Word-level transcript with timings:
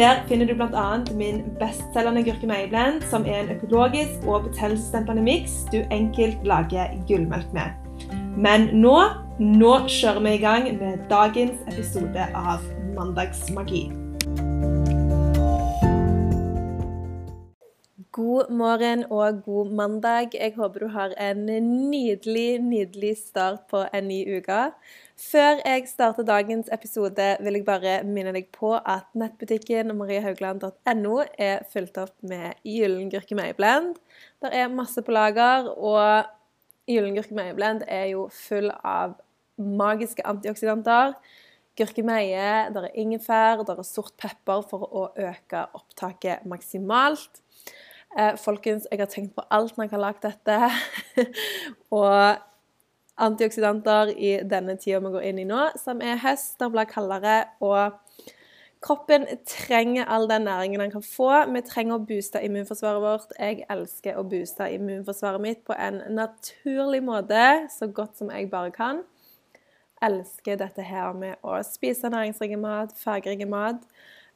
Der 0.00 0.22
finner 0.28 0.46
du 0.46 0.54
bl.a. 0.54 0.98
min 1.14 1.42
bestselgende 1.60 2.22
gurkemeieblend, 2.24 3.02
som 3.10 3.26
er 3.28 3.42
en 3.42 3.50
økologisk 3.52 4.24
og 4.24 4.46
betennelsesdempende 4.46 5.20
miks 5.22 5.58
du 5.74 5.82
enkelt 5.92 6.40
lager 6.48 6.94
gullmelk 7.08 7.52
med. 7.52 7.76
Men 8.32 8.70
nå, 8.72 8.96
nå 9.38 9.74
kjører 9.92 10.24
vi 10.24 10.36
i 10.38 10.40
gang 10.40 10.70
med 10.80 11.04
dagens 11.12 11.60
episode 11.68 12.30
av 12.32 12.64
Mandagsmagi. 12.96 13.90
God 18.10 18.48
morgen 18.50 19.04
og 19.10 19.42
god 19.44 19.68
mandag. 19.70 20.32
Jeg 20.34 20.56
håper 20.56 20.82
du 20.82 20.86
har 20.90 21.12
en 21.14 21.44
nydelig, 21.46 22.58
nydelig 22.58 23.12
start 23.20 23.68
på 23.70 23.84
en 23.94 24.08
ny 24.10 24.16
uke. 24.34 24.72
Før 25.14 25.60
jeg 25.62 25.84
starter 25.86 26.26
dagens 26.26 26.66
episode, 26.74 27.28
vil 27.38 27.54
jeg 27.54 27.64
bare 27.68 27.92
minne 28.02 28.32
deg 28.34 28.48
på 28.56 28.72
at 28.74 29.06
nettbutikken 29.14 29.94
mariehaugland.no 29.94 31.20
er 31.38 31.62
fulgt 31.70 32.00
opp 32.02 32.16
med 32.26 32.58
gyllengurke 32.66 33.38
meieblend. 33.38 34.00
Det 34.42 34.50
er 34.58 34.74
masse 34.74 35.04
på 35.06 35.14
lager, 35.14 35.68
og 35.70 36.26
gyllengurke 36.90 37.36
meieblend 37.38 37.84
er 37.86 38.08
jo 38.16 38.24
full 38.34 38.72
av 38.82 39.14
magiske 39.54 40.26
antioksidanter. 40.26 41.14
Gurkemeie, 41.78 42.72
der 42.74 42.88
er 42.88 42.98
ingefær, 42.98 43.62
der 43.62 43.78
er 43.78 43.86
sort 43.86 44.18
pepper 44.18 44.66
for 44.66 44.90
å 44.90 45.04
øke 45.14 45.62
opptaket 45.78 46.42
maksimalt. 46.50 47.38
Eh, 48.18 48.36
folkens, 48.42 48.88
jeg 48.90 48.98
har 48.98 49.06
tenkt 49.06 49.36
på 49.36 49.42
alt 49.54 49.76
når 49.76 49.86
jeg 49.86 49.92
har 49.94 50.02
lagd 50.02 50.24
dette. 50.24 51.26
og 52.00 52.40
antioksidanter 53.20 54.10
i 54.16 54.32
denne 54.48 54.74
tida 54.80 54.98
vi 55.04 55.12
går 55.14 55.26
inn 55.28 55.38
i 55.42 55.46
nå, 55.46 55.68
som 55.78 56.02
er 56.02 56.18
høst. 56.24 56.56
Det 56.58 56.70
blir 56.72 56.88
kaldere, 56.90 57.36
og 57.62 58.00
kroppen 58.82 59.28
trenger 59.46 60.08
all 60.10 60.26
den 60.30 60.48
næringen 60.48 60.82
den 60.82 60.94
kan 60.94 61.04
få. 61.06 61.30
Vi 61.52 61.62
trenger 61.68 62.00
å 62.00 62.04
booste 62.08 62.42
immunforsvaret 62.42 63.04
vårt. 63.04 63.34
Jeg 63.38 63.62
elsker 63.70 64.18
å 64.18 64.26
booste 64.26 64.66
immunforsvaret 64.74 65.44
mitt 65.44 65.62
på 65.68 65.76
en 65.76 66.02
naturlig 66.16 67.04
måte, 67.06 67.44
så 67.70 67.90
godt 67.94 68.18
som 68.18 68.32
jeg 68.34 68.50
bare 68.50 68.74
kan. 68.74 69.04
Elsker 70.02 70.56
dette 70.58 70.82
her 70.82 71.12
med 71.12 71.38
å 71.44 71.60
spise 71.62 72.10
næringsrik 72.10 72.56
mat, 72.58 72.96
fargerik 72.98 73.46
mat. 73.46 73.84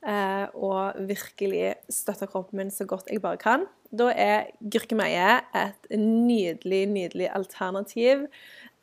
Eh, 0.04 0.46
og 0.60 0.98
virkelig 1.08 1.78
støtte 1.88 2.26
kroppen 2.28 2.60
min 2.60 2.70
så 2.72 2.84
godt 2.84 3.08
jeg 3.08 3.22
bare 3.24 3.40
kan. 3.40 3.64
Da 3.88 4.10
er 4.12 4.50
gurkemeie 4.60 5.38
et 5.56 5.88
nydelig, 5.96 6.82
nydelig 6.92 7.30
alternativ. 7.32 8.26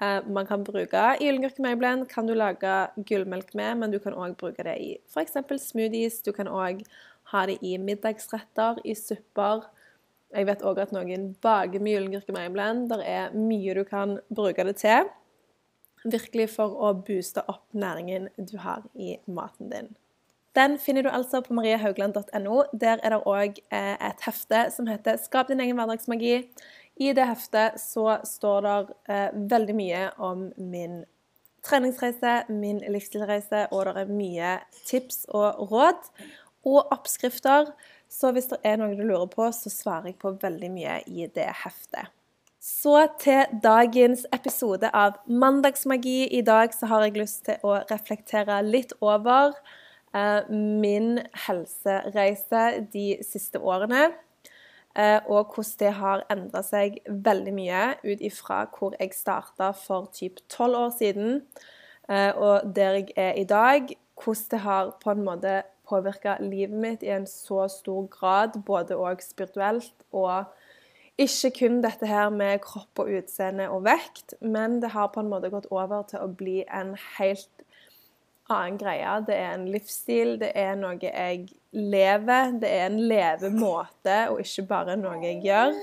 Eh, 0.02 0.19
man 0.25 0.50
kan 0.50 0.63
bruke 0.66 1.03
gyllengurkemeieblend, 1.19 2.08
kan 2.09 2.25
du 2.25 2.33
lage 2.33 2.73
gullmelk 3.05 3.53
med, 3.53 3.75
men 3.78 3.94
du 3.94 4.00
kan 4.00 4.17
òg 4.17 4.33
bruke 4.39 4.66
det 4.66 4.75
i 4.81 4.95
f.eks. 5.13 5.38
smoothies. 5.67 6.23
Du 6.25 6.31
kan 6.33 6.50
òg 6.50 6.81
ha 7.33 7.45
det 7.45 7.59
i 7.61 7.78
middagsretter, 7.78 8.81
i 8.83 8.97
supper. 8.97 9.67
Jeg 10.33 10.47
vet 10.47 10.66
òg 10.66 10.81
at 10.81 10.95
noen 10.95 11.35
baker 11.44 11.83
med 11.83 12.00
gyllengurkemeieblend. 12.00 12.89
Det 12.89 13.06
er 13.06 13.35
mye 13.38 13.78
du 13.78 13.83
kan 13.85 14.17
bruke 14.33 14.66
det 14.66 14.80
til. 14.81 15.11
Virkelig 16.02 16.50
for 16.56 16.81
å 16.81 16.95
booste 16.97 17.45
opp 17.52 17.67
næringen 17.78 18.31
du 18.41 18.57
har 18.57 18.88
i 18.97 19.19
maten 19.29 19.69
din. 19.69 19.94
Den 20.56 20.78
finner 20.79 21.03
du 21.03 21.09
altså 21.09 21.41
på 21.41 21.53
mariahaugland.no. 21.53 22.63
Der 22.73 23.00
er 23.03 23.13
det 23.13 23.22
òg 23.23 23.62
eh, 23.72 23.95
et 23.95 24.25
hefte 24.25 24.66
som 24.75 24.88
heter 24.88 25.17
'Skap 25.17 25.47
din 25.47 25.59
egen 25.59 25.79
hverdagsmagi'. 25.79 26.44
I 27.00 27.13
det 27.13 27.28
heftet 27.28 27.79
så 27.79 28.19
står 28.23 28.62
det 28.62 28.94
eh, 29.09 29.29
veldig 29.34 29.75
mye 29.75 30.09
om 30.17 30.51
min 30.57 31.03
treningsreise, 31.63 32.44
min 32.50 32.81
livsstilreise, 32.89 33.67
og 33.72 33.85
det 33.85 33.95
er 33.97 34.12
mye 34.12 34.59
tips 34.85 35.25
og 35.29 35.72
råd. 35.72 36.09
Og 36.66 36.91
oppskrifter. 36.91 37.72
Så 38.09 38.31
hvis 38.31 38.51
det 38.51 38.59
er 38.63 38.75
noe 38.78 38.95
du 38.95 39.03
lurer 39.07 39.29
på, 39.31 39.47
så 39.51 39.69
svarer 39.69 40.12
jeg 40.12 40.19
på 40.22 40.35
veldig 40.41 40.72
mye 40.72 41.00
i 41.07 41.25
det 41.35 41.47
heftet. 41.63 42.12
Så 42.62 43.07
til 43.19 43.47
dagens 43.63 44.28
episode 44.33 44.89
av 44.94 45.16
Mandagsmagi. 45.25 46.28
I 46.38 46.41
dag 46.41 46.73
så 46.73 46.85
har 46.91 47.07
jeg 47.07 47.18
lyst 47.18 47.45
til 47.47 47.63
å 47.63 47.79
reflektere 47.89 48.59
litt 48.62 48.94
over 49.01 49.56
min 50.51 51.22
helsereise 51.45 52.63
de 52.91 53.05
siste 53.23 53.59
årene. 53.59 54.09
Eh, 54.95 55.19
og 55.25 55.53
hvordan 55.55 55.77
det 55.79 55.91
har 55.95 56.23
endra 56.33 56.61
seg 56.67 56.97
veldig 57.07 57.51
mye 57.55 57.83
ut 58.03 58.23
ifra 58.27 58.66
hvor 58.75 58.95
jeg 59.00 59.13
starta 59.16 59.69
for 59.77 60.09
typ 60.11 60.41
tolv 60.51 60.75
år 60.75 60.89
siden, 60.97 61.45
eh, 62.09 62.31
og 62.35 62.73
der 62.75 63.00
jeg 63.00 63.13
er 63.16 63.39
i 63.39 63.47
dag. 63.47 63.94
Hvordan 64.19 64.50
det 64.51 64.59
har 64.59 64.91
på 65.03 65.11
en 65.11 65.23
måte 65.23 65.61
påvirka 65.88 66.38
livet 66.39 66.75
mitt 66.75 67.03
i 67.03 67.13
en 67.16 67.27
så 67.27 67.67
stor 67.71 68.07
grad, 68.11 68.59
både 68.66 68.97
og 68.97 69.23
spirituelt 69.23 69.94
og 70.11 70.44
ikke 71.17 71.51
kun 71.59 71.81
dette 71.83 72.07
her 72.07 72.29
med 72.29 72.59
kropp 72.63 73.00
og 73.03 73.09
utseende 73.17 73.69
og 73.69 73.83
vekt, 73.85 74.33
men 74.41 74.79
det 74.81 74.91
har 74.91 75.11
på 75.13 75.19
en 75.19 75.29
måte 75.29 75.51
gått 75.53 75.67
over 75.71 76.03
til 76.09 76.23
å 76.23 76.31
bli 76.31 76.61
en 76.67 76.95
helt 77.17 77.66
annen 78.50 78.78
greie. 78.79 79.16
Det 79.28 79.35
er 79.35 79.56
en 79.56 79.68
livsstil, 79.72 80.38
det 80.41 80.52
er 80.57 80.75
noe 80.79 80.97
jeg 81.02 81.47
lever. 81.72 82.56
Det 82.62 82.69
er 82.69 82.85
en 82.90 83.00
levemåte, 83.12 84.19
og 84.31 84.41
ikke 84.44 84.68
bare 84.69 84.97
noe 85.00 85.19
jeg 85.24 85.41
gjør. 85.46 85.75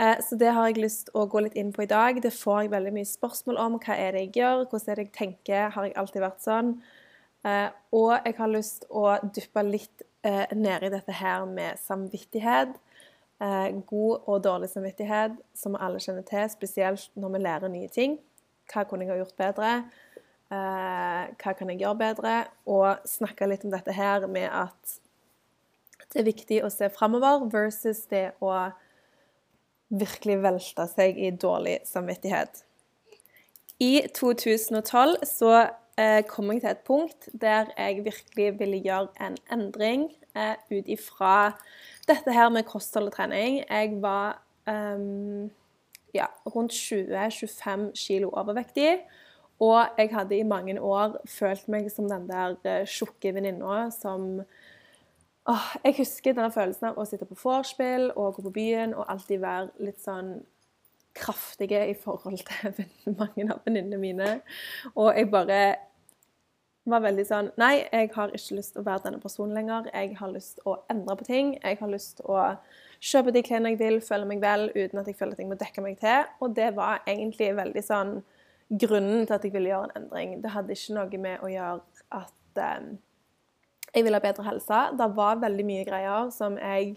Eh, 0.00 0.18
så 0.20 0.36
det 0.36 0.52
har 0.52 0.68
jeg 0.68 0.82
lyst 0.82 1.06
til 1.08 1.16
å 1.16 1.26
gå 1.30 1.40
litt 1.44 1.56
inn 1.56 1.72
på 1.72 1.86
i 1.86 1.90
dag. 1.90 2.20
Det 2.22 2.32
får 2.34 2.66
jeg 2.66 2.74
veldig 2.74 2.92
mye 2.98 3.08
spørsmål 3.08 3.60
om. 3.62 3.78
Hva 3.80 3.96
er 3.96 4.12
det 4.12 4.26
jeg 4.26 4.34
gjør? 4.42 4.66
Hvordan 4.70 4.92
er 4.92 5.00
det 5.00 5.06
jeg 5.06 5.16
tenker? 5.16 5.68
Har 5.72 5.88
jeg 5.88 5.96
alltid 5.96 6.24
vært 6.24 6.44
sånn? 6.44 6.74
Eh, 7.46 7.68
og 7.96 8.12
jeg 8.18 8.36
har 8.40 8.52
lyst 8.52 8.82
til 8.84 8.98
å 9.00 9.16
dyppe 9.24 9.64
litt 9.64 10.04
eh, 10.26 10.44
ned 10.52 10.84
i 10.84 10.92
dette 10.92 11.16
her 11.16 11.46
med 11.48 11.80
samvittighet. 11.82 12.76
God 13.36 14.22
og 14.32 14.38
dårlig 14.46 14.70
samvittighet, 14.72 15.34
som 15.52 15.74
alle 15.76 15.98
kjenner 16.00 16.24
til, 16.24 16.46
spesielt 16.48 17.10
når 17.20 17.34
vi 17.34 17.40
lærer 17.44 17.68
nye 17.68 17.90
ting. 17.92 18.14
Hva 18.72 18.86
kunne 18.88 19.04
jeg 19.04 19.12
ha 19.12 19.18
gjort 19.18 19.36
bedre? 19.36 19.72
Eh, 20.46 21.22
hva 21.42 21.54
kan 21.58 21.70
jeg 21.72 21.80
gjøre 21.82 21.98
bedre? 21.98 22.34
Og 22.70 23.02
snakke 23.08 23.48
litt 23.50 23.64
om 23.66 23.72
dette 23.74 23.94
her 23.96 24.28
med 24.30 24.46
at 24.46 24.98
det 26.12 26.22
er 26.22 26.28
viktig 26.28 26.60
å 26.62 26.70
se 26.70 26.88
framover 26.94 27.48
versus 27.50 28.04
det 28.10 28.30
å 28.44 28.52
virkelig 29.90 30.38
velte 30.42 30.86
seg 30.90 31.18
i 31.18 31.32
dårlig 31.34 31.80
samvittighet. 31.86 32.62
I 33.82 34.06
2012 34.14 35.18
så 35.28 35.52
eh, 35.98 36.22
kom 36.30 36.52
jeg 36.52 36.62
til 36.62 36.70
et 36.72 36.86
punkt 36.86 37.28
der 37.34 37.68
jeg 37.74 38.06
virkelig 38.06 38.48
ville 38.60 38.80
gjøre 38.86 39.12
en 39.26 39.36
endring 39.52 40.08
eh, 40.38 40.54
ut 40.70 40.88
ifra 40.88 41.52
dette 42.08 42.32
her 42.32 42.48
med 42.54 42.68
kosthold 42.70 43.10
og 43.10 43.18
trening. 43.18 43.60
Jeg 43.66 43.98
var 44.00 44.38
um, 44.70 45.50
ja, 46.14 46.30
rundt 46.54 46.72
20-25 46.72 47.90
kilo 47.98 48.30
overvektig. 48.32 49.02
Og 49.62 49.98
jeg 49.98 50.12
hadde 50.12 50.36
i 50.36 50.46
mange 50.46 50.76
år 50.80 51.16
følt 51.30 51.68
meg 51.72 51.88
som 51.92 52.08
den 52.10 52.26
der 52.28 52.56
uh, 52.66 52.82
tjukke 52.84 53.32
venninna 53.34 53.86
som 53.94 54.42
åh, 55.46 55.68
Jeg 55.84 55.96
husker 56.02 56.36
denne 56.36 56.52
følelsen 56.52 56.90
av 56.90 57.00
å 57.00 57.06
sitte 57.08 57.28
på 57.28 57.38
vorspiel 57.40 58.10
og 58.14 58.36
gå 58.36 58.46
på 58.48 58.54
byen 58.58 58.94
og 58.94 59.08
alltid 59.08 59.40
være 59.40 59.88
litt 59.88 60.02
sånn 60.02 60.36
kraftige 61.16 61.86
i 61.88 61.94
forhold 61.96 62.42
til 62.44 62.86
mange 63.20 63.48
av 63.48 63.62
venninnene 63.64 64.00
mine. 64.00 64.32
Og 64.94 65.14
jeg 65.16 65.30
bare 65.32 65.60
var 66.86 67.02
veldig 67.02 67.24
sånn 67.26 67.50
Nei, 67.58 67.86
jeg 67.88 68.12
har 68.14 68.34
ikke 68.34 68.58
lyst 68.58 68.74
til 68.74 68.82
å 68.82 68.86
være 68.86 69.06
denne 69.08 69.22
personen 69.22 69.56
lenger. 69.56 69.88
Jeg 69.94 70.16
har 70.20 70.32
lyst 70.32 70.58
til 70.58 70.70
å 70.70 70.78
endre 70.92 71.16
på 71.18 71.26
ting. 71.28 71.54
Jeg 71.62 71.80
har 71.80 71.90
lyst 71.90 72.20
til 72.20 72.30
å 72.30 72.42
kjøpe 73.00 73.34
de 73.34 73.42
klærne 73.46 73.72
jeg 73.72 73.80
vil, 73.80 73.98
føle 74.04 74.28
meg 74.28 74.42
vel 74.44 74.68
uten 74.74 75.00
at 75.00 75.08
jeg 75.10 75.18
føler 75.18 75.34
at 75.34 75.42
jeg 75.42 75.50
må 75.50 75.58
dekke 75.60 75.84
meg 75.84 75.98
til. 76.02 76.28
Og 76.44 76.54
det 76.56 76.70
var 76.76 77.02
egentlig 77.08 77.54
veldig 77.58 77.84
sånn 77.84 78.18
grunnen 78.70 79.26
til 79.26 79.34
at 79.36 79.44
jeg 79.44 79.52
ville 79.54 79.70
gjøre 79.70 79.90
en 79.90 80.02
endring. 80.02 80.38
Det 80.42 80.52
hadde 80.54 80.76
ikke 80.76 80.96
noe 80.96 81.20
med 81.22 81.42
å 81.44 81.50
gjøre 81.50 82.06
at 82.18 82.62
eh, 82.62 82.86
jeg 83.94 84.04
ville 84.04 84.18
ha 84.18 84.24
bedre 84.24 84.46
helse. 84.46 84.80
Det 84.98 85.10
var 85.16 85.42
veldig 85.42 85.66
mye 85.66 85.84
greier 85.88 86.32
som 86.34 86.58
jeg 86.60 86.96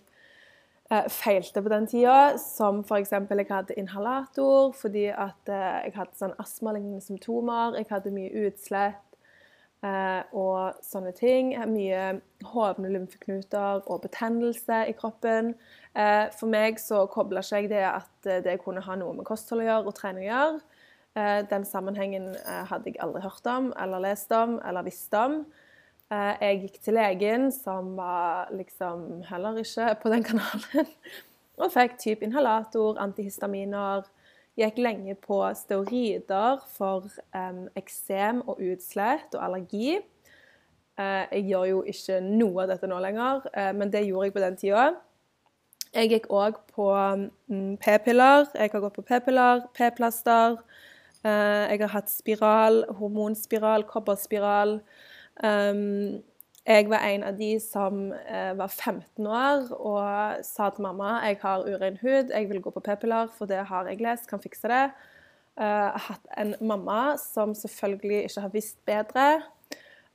eh, 0.91 1.09
feilte 1.13 1.63
på 1.63 1.73
den 1.73 1.87
tida. 1.87 2.37
Som 2.41 2.81
f.eks. 2.83 3.13
jeg 3.13 3.51
hadde 3.51 3.77
inhalator 3.79 4.73
fordi 4.77 5.09
at 5.13 5.51
eh, 5.51 5.85
jeg 5.87 5.97
hadde 5.99 6.19
sånn 6.19 6.35
astmalignende 6.41 7.03
symptomer. 7.05 7.77
Jeg 7.77 7.91
hadde 7.91 8.15
mye 8.15 8.47
utslett 8.47 9.05
uh, 9.85 10.21
og 10.35 10.79
sånne 10.85 11.13
ting. 11.17 11.53
Mye 11.71 12.19
hovne 12.51 12.91
lymfeknuter 12.93 13.83
og 13.85 14.03
betennelse 14.05 14.85
i 14.89 14.95
kroppen. 14.97 15.53
Eh, 15.97 16.27
for 16.37 16.51
meg 16.51 16.79
så 16.79 17.03
kobla 17.11 17.41
ikke 17.43 17.63
jeg 17.63 17.71
det 17.71 17.85
at 17.87 18.27
eh, 18.29 18.43
det 18.45 18.59
kunne 18.61 18.83
ha 18.85 18.95
noe 18.99 19.15
med 19.17 19.25
kosthold 19.27 19.63
å 19.63 19.65
gjøre 19.65 19.89
og 19.89 19.95
trening 19.97 20.27
å 20.27 20.29
gjøre. 20.29 20.59
Eh, 21.17 21.41
den 21.49 21.65
sammenhengen 21.65 22.35
hadde 22.45 22.91
jeg 22.91 22.99
aldri 23.01 23.23
hørt 23.23 23.47
om 23.49 23.71
eller 23.79 24.03
lest 24.03 24.31
om 24.35 24.59
eller 24.65 24.85
visst 24.87 25.13
om. 25.17 25.43
Jeg 26.09 26.63
gikk 26.63 26.77
til 26.81 26.95
legen, 26.97 27.51
som 27.53 27.91
var 27.93 28.49
liksom 28.49 29.19
heller 29.27 29.59
ikke 29.61 29.91
på 30.01 30.09
den 30.09 30.23
kanalen, 30.25 30.87
og 31.61 31.69
fikk 31.69 31.99
type 32.01 32.25
inhalator, 32.25 32.97
antihistaminer. 32.97 34.07
Gikk 34.57 34.79
lenge 34.81 35.13
på 35.21 35.37
steorider 35.53 36.63
for 36.73 37.05
eksem 37.77 38.41
og 38.41 38.57
utslett 38.71 39.37
og 39.37 39.43
allergi. 39.51 39.99
Jeg 40.97 41.45
gjør 41.45 41.67
jo 41.69 41.83
ikke 41.93 42.17
noe 42.25 42.65
av 42.65 42.73
dette 42.73 42.89
nå 42.89 42.97
lenger, 43.05 43.45
men 43.77 43.93
det 43.93 44.07
gjorde 44.07 44.31
jeg 44.31 44.37
på 44.39 44.45
den 44.47 44.57
tida. 44.57 44.87
Jeg 45.89 46.11
gikk 46.11 46.27
òg 46.29 46.57
på 46.75 46.85
mm, 47.49 47.77
p-piller. 47.81 48.45
Jeg 48.53 48.69
har 48.69 48.81
gått 48.83 48.97
på 48.99 49.05
p-piller, 49.07 49.63
p-plaster. 49.73 50.59
Eh, 51.25 51.65
jeg 51.71 51.81
har 51.83 51.93
hatt 51.93 52.11
spiral, 52.11 52.83
hormonspiral, 52.99 53.83
kobberspiral. 53.89 54.79
Um, 55.43 56.21
jeg 56.67 56.89
var 56.91 57.05
en 57.07 57.23
av 57.23 57.37
de 57.39 57.53
som 57.63 58.11
eh, 58.11 58.51
var 58.59 58.67
15 58.67 59.27
år 59.27 59.69
og 59.73 60.41
sa 60.43 60.67
til 60.75 60.83
mamma 60.83 61.13
jeg 61.23 61.37
har 61.41 61.63
urein 61.63 61.95
hud, 62.01 62.33
jeg 62.33 62.49
vil 62.49 62.59
gå 62.61 62.73
på 62.75 62.83
p-piller, 62.83 63.31
for 63.37 63.47
det 63.49 63.63
har 63.69 63.87
jeg 63.87 64.01
lest, 64.03 64.27
kan 64.29 64.43
fikse 64.43 64.67
det. 64.67 64.83
Jeg 65.59 65.65
uh, 65.65 65.95
har 65.95 66.03
hatt 66.09 66.27
en 66.39 66.53
mamma 66.61 67.15
som 67.19 67.55
selvfølgelig 67.55 68.25
ikke 68.27 68.43
har 68.45 68.53
visst 68.53 68.77
bedre. 68.87 69.29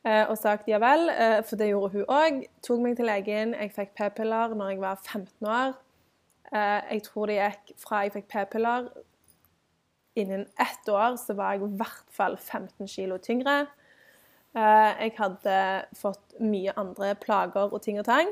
Eh, 0.04 0.28
og 0.28 0.36
sagt 0.36 0.68
ja 0.68 0.76
vel, 0.82 1.08
eh, 1.08 1.38
for 1.48 1.56
det 1.56 1.70
gjorde 1.70 1.92
hun 1.94 2.10
òg. 2.12 2.42
Tok 2.66 2.80
meg 2.84 2.96
til 2.98 3.08
legen. 3.08 3.54
Jeg 3.56 3.72
fikk 3.72 3.94
p-piller 3.96 4.52
når 4.52 4.74
jeg 4.74 4.80
var 4.82 4.98
15 5.00 5.48
år. 5.48 5.72
Eh, 6.52 6.80
jeg 6.92 7.02
tror 7.06 7.30
det 7.30 7.38
gikk 7.38 7.72
fra 7.80 8.02
jeg 8.04 8.12
fikk 8.18 8.28
p-piller 8.28 8.90
Innen 10.14 10.46
ett 10.60 10.88
år 10.88 11.16
så 11.18 11.34
var 11.34 11.54
jeg 11.54 11.64
i 11.66 11.76
hvert 11.78 12.10
fall 12.14 12.36
15 12.36 12.86
kg 12.86 13.18
tyngre. 13.22 13.66
Jeg 14.54 15.10
hadde 15.16 15.56
fått 15.98 16.36
mye 16.38 16.70
andre 16.78 17.16
plager 17.18 17.72
og 17.74 17.82
ting 17.82 17.98
og 17.98 18.06
tang. 18.06 18.30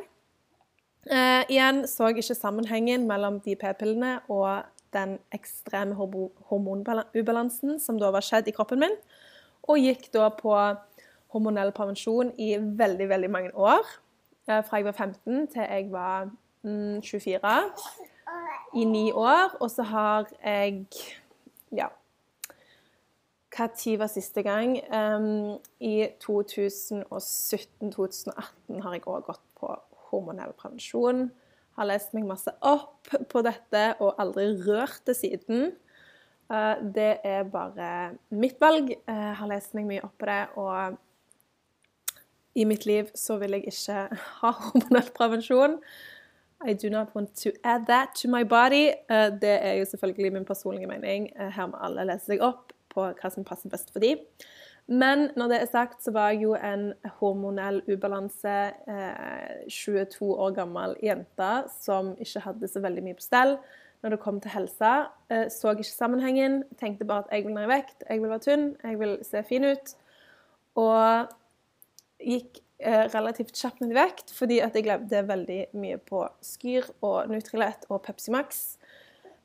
igjen 1.51 1.83
så 1.91 2.13
jeg 2.13 2.23
ikke 2.23 2.37
sammenhengen 2.39 3.09
mellom 3.09 3.41
de 3.43 3.57
p-pillene 3.59 4.21
og 4.31 4.63
den 4.95 5.17
ekstreme 5.35 5.97
hormonubalansen 5.99 7.81
som 7.83 7.99
da 7.99 8.13
var 8.15 8.23
skjedd 8.23 8.47
i 8.47 8.55
kroppen 8.55 8.85
min, 8.85 8.95
og 9.67 9.83
gikk 9.83 10.07
da 10.15 10.29
på 10.37 10.55
hormonell 11.33 11.73
prevensjon 11.75 12.33
i 12.41 12.55
veldig, 12.61 13.09
veldig 13.09 13.31
mange 13.33 13.53
år. 13.57 13.87
Eh, 14.49 14.61
fra 14.67 14.81
jeg 14.81 14.89
var 14.89 14.97
15 14.97 15.47
til 15.55 15.63
jeg 15.63 15.89
var 15.93 16.31
mm, 16.63 17.01
24. 17.03 17.55
I 18.75 18.85
ni 18.85 19.13
år. 19.13 19.57
Og 19.61 19.71
så 19.71 19.83
har 19.83 20.29
jeg 20.45 20.87
Ja. 21.73 21.89
Når 23.53 23.99
var 23.99 24.09
siste 24.09 24.43
gang? 24.43 24.81
Um, 24.89 25.59
I 25.81 26.09
2017-2018 26.25 28.83
har 28.83 28.93
jeg 28.97 29.03
òg 29.05 29.25
gått 29.29 29.45
på 29.61 29.77
hormonell 30.09 30.53
prevensjon. 30.57 31.31
Har 31.77 31.87
lest 31.89 32.15
meg 32.17 32.25
masse 32.29 32.53
opp 32.61 33.09
på 33.29 33.43
dette 33.45 33.95
og 34.01 34.15
aldri 34.21 34.45
rørt 34.65 35.07
det 35.09 35.17
siden. 35.21 35.73
Uh, 36.49 36.77
det 36.97 37.17
er 37.25 37.43
bare 37.49 38.13
mitt 38.29 38.61
valg. 38.61 38.93
Uh, 39.09 39.33
har 39.37 39.49
lest 39.53 39.75
meg 39.77 39.87
mye 39.89 40.05
opp 40.05 40.17
på 40.21 40.27
det 40.29 40.45
og 40.57 40.97
i 42.53 42.67
mitt 42.69 42.85
liv 42.85 43.09
så 43.17 43.39
vil 43.41 43.57
jeg 43.57 43.73
ikke 43.73 44.09
ha 44.43 44.51
hormonell 44.59 45.09
prevensjon. 45.17 45.79
I 46.65 46.75
do 46.75 46.91
not 46.91 47.15
want 47.15 47.35
to 47.37 47.53
add 47.65 47.87
that 47.87 48.15
to 48.15 48.29
my 48.29 48.45
body. 48.45 48.93
Eh, 49.11 49.31
det 49.41 49.59
er 49.65 49.73
jo 49.73 49.85
selvfølgelig 49.85 50.33
min 50.33 50.45
personlige 50.45 50.87
mening. 50.87 51.31
Eh, 51.41 51.51
her 51.51 51.67
må 51.67 51.77
alle 51.81 52.05
lese 52.07 52.33
seg 52.33 52.43
opp 52.43 52.73
på 52.93 53.07
hva 53.19 53.31
som 53.31 53.45
passer 53.45 53.71
best 53.73 53.93
for 53.93 54.01
dem. 54.01 54.23
Men 54.87 55.31
når 55.37 55.49
det 55.49 55.61
er 55.61 55.71
sagt, 55.71 56.03
så 56.05 56.11
var 56.13 56.31
jeg 56.31 56.43
jo 56.43 56.55
en 56.55 56.93
hormonell 57.21 57.83
ubalanse, 57.89 58.73
22 59.71 60.27
eh, 60.27 60.43
år 60.47 60.55
gammel 60.55 60.97
jente 61.03 61.53
som 61.81 62.15
ikke 62.19 62.45
hadde 62.47 62.69
så 62.69 62.83
veldig 62.83 63.05
mye 63.07 63.19
på 63.19 63.27
stell 63.27 63.57
når 64.03 64.17
det 64.17 64.23
kom 64.25 64.41
til 64.43 64.51
helse. 64.51 64.93
Så 65.55 65.71
ikke 65.71 65.87
sammenhengen. 65.87 66.65
Tenkte 66.81 67.07
bare 67.07 67.23
at 67.23 67.31
jeg 67.31 67.45
vil 67.47 67.55
ned 67.55 67.69
i 67.69 67.71
vekt, 67.71 68.03
jeg 68.09 68.23
vil 68.23 68.33
være 68.33 68.43
tynn, 68.43 68.65
jeg 68.83 68.99
vil 68.99 69.13
se 69.23 69.45
fin 69.47 69.65
ut. 69.65 69.93
Og 70.83 71.31
gikk 72.19 72.59
relativt 73.13 73.57
kjapt 73.57 73.83
ned 73.83 73.95
i 73.95 73.99
vekt 73.99 74.33
fordi 74.37 74.61
at 74.65 74.77
jeg 74.77 74.89
levde 74.89 75.23
veldig 75.29 75.61
mye 75.79 75.99
på 76.03 76.25
Skyr 76.45 76.89
og 77.05 77.31
Nutrilett 77.31 77.87
og 77.91 78.03
Pepsi 78.07 78.35
Max. 78.35 78.63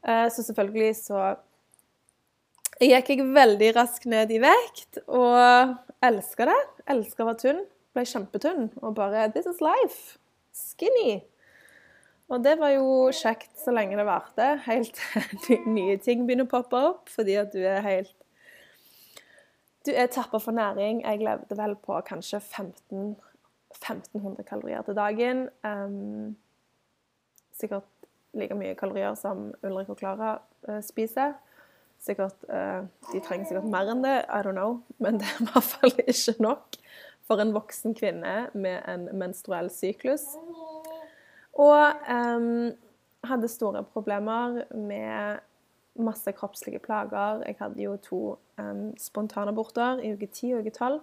Eh, 0.07 0.27
så 0.33 0.45
selvfølgelig 0.45 0.95
så 0.99 1.23
gikk 2.81 3.13
jeg 3.13 3.29
veldig 3.35 3.71
raskt 3.77 4.05
ned 4.09 4.31
i 4.33 4.41
vekt 4.43 5.01
og 5.07 5.77
elska 6.05 6.49
det. 6.49 6.59
Elska 6.93 7.25
å 7.25 7.31
være 7.31 7.41
tynn. 7.43 7.63
Ble 7.97 8.05
kjempetynn 8.05 8.69
og 8.83 8.93
bare 8.97 9.29
This 9.33 9.49
is 9.49 9.63
life. 9.63 10.19
Skinny. 10.53 11.19
Og 12.27 12.43
det 12.43 12.57
var 12.59 12.73
jo 12.75 13.07
kjekt 13.15 13.53
så 13.61 13.71
lenge 13.71 13.95
det 13.95 14.03
varte, 14.07 14.47
helt 14.65 14.99
til 15.45 15.67
nye 15.77 15.95
ting 16.03 16.25
begynner 16.27 16.47
å 16.47 16.51
poppe 16.51 16.79
opp 16.89 17.11
fordi 17.13 17.37
at 17.39 17.53
du 17.53 17.61
er 17.63 17.79
helt 17.85 18.17
du 19.87 19.93
er 19.95 20.09
tappa 20.11 20.39
for 20.43 20.51
næring. 20.51 21.01
Jeg 21.05 21.21
levde 21.23 21.55
vel 21.55 21.75
på 21.79 21.95
kanskje 22.03 22.41
15, 22.43 23.15
1500 23.81 24.43
kalorier 24.47 24.81
til 24.85 24.97
dagen. 24.97 25.47
Um, 25.63 26.37
sikkert 27.53 27.87
like 28.37 28.55
mye 28.55 28.75
kalorier 28.77 29.15
som 29.17 29.51
Ulrik 29.65 29.89
og 29.89 29.97
Klara 29.97 30.37
uh, 30.69 30.81
spiser. 30.85 31.33
Sikkert, 31.99 32.43
uh, 32.49 32.85
De 33.13 33.21
trenger 33.25 33.49
sikkert 33.49 33.69
mer 33.71 33.89
enn 33.91 34.03
det, 34.05 34.17
I 34.29 34.41
don't 34.45 34.57
know, 34.57 34.81
men 35.01 35.17
det 35.21 35.29
er 35.31 35.41
i 35.41 35.47
hvert 35.49 35.71
fall 35.71 35.95
ikke 36.05 36.35
nok 36.43 36.77
for 37.27 37.41
en 37.43 37.53
voksen 37.55 37.95
kvinne 37.97 38.35
med 38.55 38.81
en 38.87 39.07
menstruell 39.17 39.69
syklus. 39.73 40.29
Og 41.57 42.07
um, 42.07 42.71
hadde 43.27 43.49
store 43.51 43.83
problemer 43.83 44.61
med 44.75 45.43
masse 45.97 46.31
kroppslige 46.31 46.79
plager. 46.79 47.43
Jeg 47.45 47.55
hadde 47.59 47.81
jo 47.81 47.95
to 47.97 48.19
um, 48.61 48.93
spontanaborter 48.97 50.03
i 50.05 50.13
uke 50.13 50.27
10 50.27 50.53
og 50.53 50.59
uke 50.59 50.69
12 50.69 50.93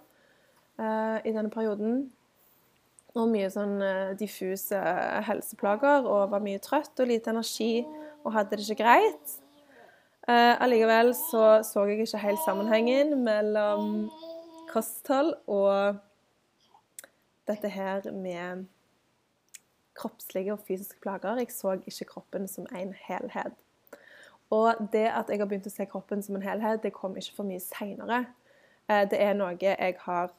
uh, 0.79 1.19
i 1.25 1.33
denne 1.35 1.51
perioden. 1.51 2.13
Og 3.15 3.31
mye 3.31 3.47
sånn 3.53 3.79
uh, 3.79 4.13
diffuse 4.19 4.79
helseplager 5.29 6.07
og 6.09 6.33
var 6.33 6.43
mye 6.43 6.63
trøtt 6.63 6.99
og 6.99 7.11
lite 7.11 7.31
energi 7.31 7.85
og 8.25 8.33
hadde 8.35 8.57
det 8.57 8.67
ikke 8.67 8.83
greit. 8.83 9.41
Eh, 10.29 10.63
allikevel 10.63 11.13
så 11.15 11.63
så 11.63 11.85
jeg 11.85 12.01
ikke 12.01 12.19
helt 12.19 12.41
sammenhengen 12.47 13.25
mellom 13.27 14.11
kosthold 14.73 15.35
og 15.47 15.99
dette 17.49 17.69
her 17.69 18.09
med 18.13 18.65
kroppslige 19.95 20.53
og 20.53 20.65
fysiske 20.67 21.01
plager. 21.03 21.37
Jeg 21.37 21.53
så 21.53 21.77
ikke 21.87 22.05
kroppen 22.05 22.49
som 22.49 22.67
en 22.73 22.95
helhet. 23.09 23.53
Og 24.51 24.75
det 24.93 25.11
at 25.13 25.29
jeg 25.29 25.39
har 25.39 25.47
begynt 25.47 25.69
å 25.69 25.75
se 25.75 25.85
kroppen 25.85 26.23
som 26.23 26.37
en 26.37 26.43
helhet, 26.43 26.83
det 26.83 26.93
kom 26.93 27.17
ikke 27.17 27.37
for 27.37 27.49
mye 27.49 27.61
seinere. 27.61 28.25
Eh, 28.89 29.05
det 29.11 29.21
er 29.21 29.37
noe 29.37 29.59
jeg 29.61 29.97
har 30.07 30.33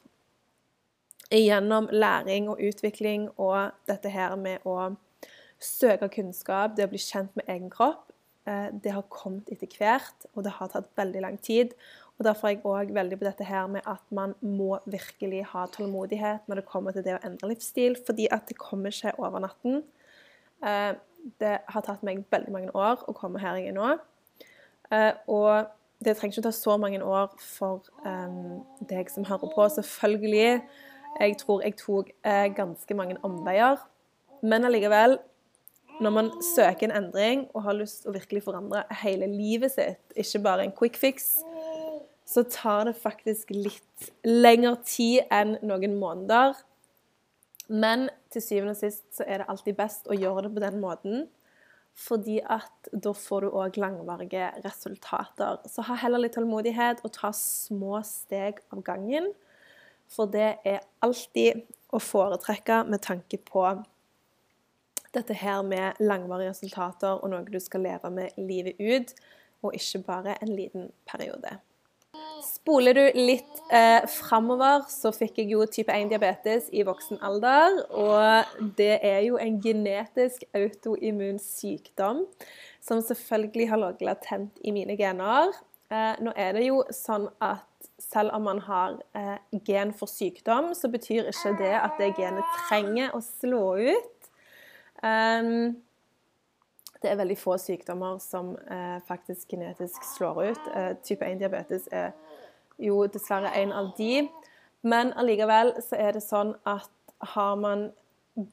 gjennom 1.30 1.88
læring 1.92 2.48
og 2.48 2.60
utvikling 2.62 3.28
og 3.36 3.72
dette 3.88 4.10
her 4.12 4.36
med 4.36 4.64
å 4.66 4.94
søke 5.62 6.08
kunnskap, 6.12 6.76
det 6.76 6.86
å 6.86 6.92
bli 6.92 7.00
kjent 7.00 7.32
med 7.38 7.48
egen 7.48 7.70
kropp, 7.72 8.12
eh, 8.46 8.68
det 8.72 8.92
har 8.92 9.06
kommet 9.10 9.48
etter 9.50 9.68
hvert, 9.78 10.26
og 10.34 10.44
det 10.44 10.52
har 10.58 10.68
tatt 10.68 10.90
veldig 10.96 11.20
lang 11.20 11.38
tid. 11.38 11.74
Og 12.18 12.24
Derfor 12.24 12.48
er 12.48 12.54
jeg 12.54 12.62
òg 12.64 12.92
veldig 12.94 13.18
på 13.18 13.24
dette 13.26 13.44
her 13.44 13.66
med 13.66 13.82
at 13.86 14.02
man 14.10 14.34
må 14.40 14.78
virkelig 14.86 15.44
ha 15.52 15.66
tålmodighet 15.66 16.46
når 16.48 16.60
det 16.60 16.66
kommer 16.66 16.92
til 16.92 17.04
det 17.04 17.16
å 17.16 17.24
endre 17.24 17.50
livsstil, 17.52 17.96
fordi 18.06 18.28
at 18.30 18.46
det 18.48 18.56
kommer 18.56 18.90
ikke 18.90 19.18
over 19.18 19.40
natten. 19.40 19.82
Eh, 20.64 20.94
det 21.40 21.58
har 21.66 21.82
tatt 21.82 22.04
meg 22.06 22.24
veldig 22.30 22.52
mange 22.52 22.70
år 22.74 23.02
å 23.08 23.14
komme 23.16 23.40
her 23.42 23.58
jeg 23.58 23.72
er 23.72 23.76
nå. 23.76 23.98
Eh, 24.94 25.12
og 25.26 25.66
det 26.04 26.16
trenger 26.16 26.36
ikke 26.36 26.46
ta 26.46 26.52
så 26.54 26.76
mange 26.78 27.00
år 27.02 27.32
for 27.40 27.82
deg 28.88 29.10
som 29.10 29.24
hører 29.24 29.52
på. 29.52 29.68
Selvfølgelig. 29.74 30.60
Jeg 31.20 31.38
tror 31.40 31.62
jeg 31.64 31.76
tok 31.80 32.12
eh, 32.24 32.48
ganske 32.56 32.94
mange 32.98 33.16
omveier. 33.24 33.80
Men 34.42 34.68
allikevel, 34.68 35.18
når 36.00 36.12
man 36.12 36.30
søker 36.44 36.88
en 36.88 36.96
endring 37.04 37.46
og 37.54 37.64
har 37.64 37.78
lyst 37.78 38.02
til 38.02 38.12
å 38.12 38.16
virkelig 38.18 38.44
forandre 38.44 38.84
hele 39.02 39.28
livet 39.32 39.72
sitt, 39.72 40.02
ikke 40.12 40.42
bare 40.44 40.66
en 40.66 40.74
quick 40.76 40.98
fix, 41.00 41.38
så 42.26 42.42
tar 42.50 42.88
det 42.88 42.96
faktisk 42.98 43.52
litt 43.54 44.10
lengre 44.26 44.76
tid 44.84 45.30
enn 45.32 45.56
noen 45.64 45.96
måneder. 46.00 46.58
Men 47.68 48.08
til 48.30 48.44
syvende 48.44 48.74
og 48.76 48.80
sist 48.80 49.06
så 49.16 49.24
er 49.26 49.40
det 49.40 49.48
alltid 49.50 49.78
best 49.78 50.10
å 50.10 50.16
gjøre 50.18 50.46
det 50.46 50.52
på 50.54 50.64
den 50.66 50.78
måten. 50.82 51.26
Fordi 51.96 52.42
at 52.44 52.90
da 52.92 53.14
får 53.16 53.46
du 53.46 53.54
òg 53.56 53.78
langvarige 53.80 54.50
resultater. 54.66 55.62
Så 55.70 55.86
ha 55.88 55.96
heller 56.02 56.20
litt 56.20 56.34
tålmodighet 56.36 57.00
og 57.06 57.14
ta 57.14 57.30
små 57.32 58.02
steg 58.04 58.60
av 58.74 58.82
gangen. 58.84 59.30
For 60.12 60.30
det 60.30 60.56
er 60.64 60.84
alltid 61.04 61.64
å 61.94 62.00
foretrekke 62.02 62.82
med 62.88 63.02
tanke 63.06 63.38
på 63.42 63.64
dette 65.16 65.36
her 65.38 65.62
med 65.64 66.00
langvarige 66.02 66.52
resultater 66.52 67.22
og 67.22 67.32
noe 67.32 67.46
du 67.48 67.60
skal 67.62 67.86
leve 67.86 68.10
med 68.12 68.36
livet 68.36 68.80
ut, 68.80 69.14
og 69.64 69.74
ikke 69.76 70.02
bare 70.04 70.36
en 70.42 70.52
liten 70.52 70.90
periode. 71.08 71.56
Spoler 72.44 72.96
du 72.96 73.02
litt 73.16 73.60
eh, 73.72 74.04
framover, 74.10 74.84
så 74.92 75.12
fikk 75.14 75.40
jeg 75.40 75.54
jo 75.54 75.64
type 75.72 75.92
1-diabetes 75.92 76.68
i 76.76 76.84
voksen 76.86 77.20
alder. 77.24 77.78
Og 77.96 78.72
det 78.76 78.98
er 79.00 79.22
jo 79.24 79.38
en 79.40 79.56
genetisk 79.62 80.44
autoimmun 80.56 81.40
sykdom 81.42 82.24
som 82.84 83.00
selvfølgelig 83.02 83.70
har 83.72 83.80
ligget 83.82 84.04
latent 84.10 84.60
i 84.64 84.74
mine 84.74 84.98
gener. 85.00 85.54
Eh, 85.88 86.12
nå 86.22 86.34
er 86.36 86.56
det 86.56 86.66
jo 86.68 86.82
sånn 86.94 87.28
at 87.40 87.64
selv 88.16 88.32
om 88.32 88.46
man 88.48 88.58
har 88.64 89.00
eh, 89.14 89.60
gen 89.66 89.92
for 89.92 90.08
sykdom, 90.08 90.72
så 90.74 90.88
betyr 90.88 91.28
ikke 91.28 91.56
det 91.60 91.74
at 91.76 91.98
det 92.00 92.14
genet 92.16 92.54
trenger 92.68 93.12
å 93.12 93.20
slå 93.20 93.64
ut. 93.76 94.30
Um, 95.04 95.76
det 97.02 97.10
er 97.12 97.18
veldig 97.20 97.36
få 97.38 97.58
sykdommer 97.60 98.16
som 98.24 98.54
eh, 98.56 98.96
faktisk 99.08 99.52
genetisk 99.52 100.04
slår 100.16 100.42
ut. 100.46 100.70
Eh, 100.72 100.92
type 101.04 101.28
1-diabetes 101.28 101.90
er 101.92 102.14
jo 102.80 103.04
dessverre 103.12 103.52
en 103.60 103.74
av 103.76 103.92
de. 103.98 104.24
Men 104.86 105.12
allikevel 105.18 105.74
så 105.84 106.00
er 106.00 106.16
det 106.16 106.24
sånn 106.24 106.54
at 106.64 106.90
har 107.36 107.54
man 107.60 107.90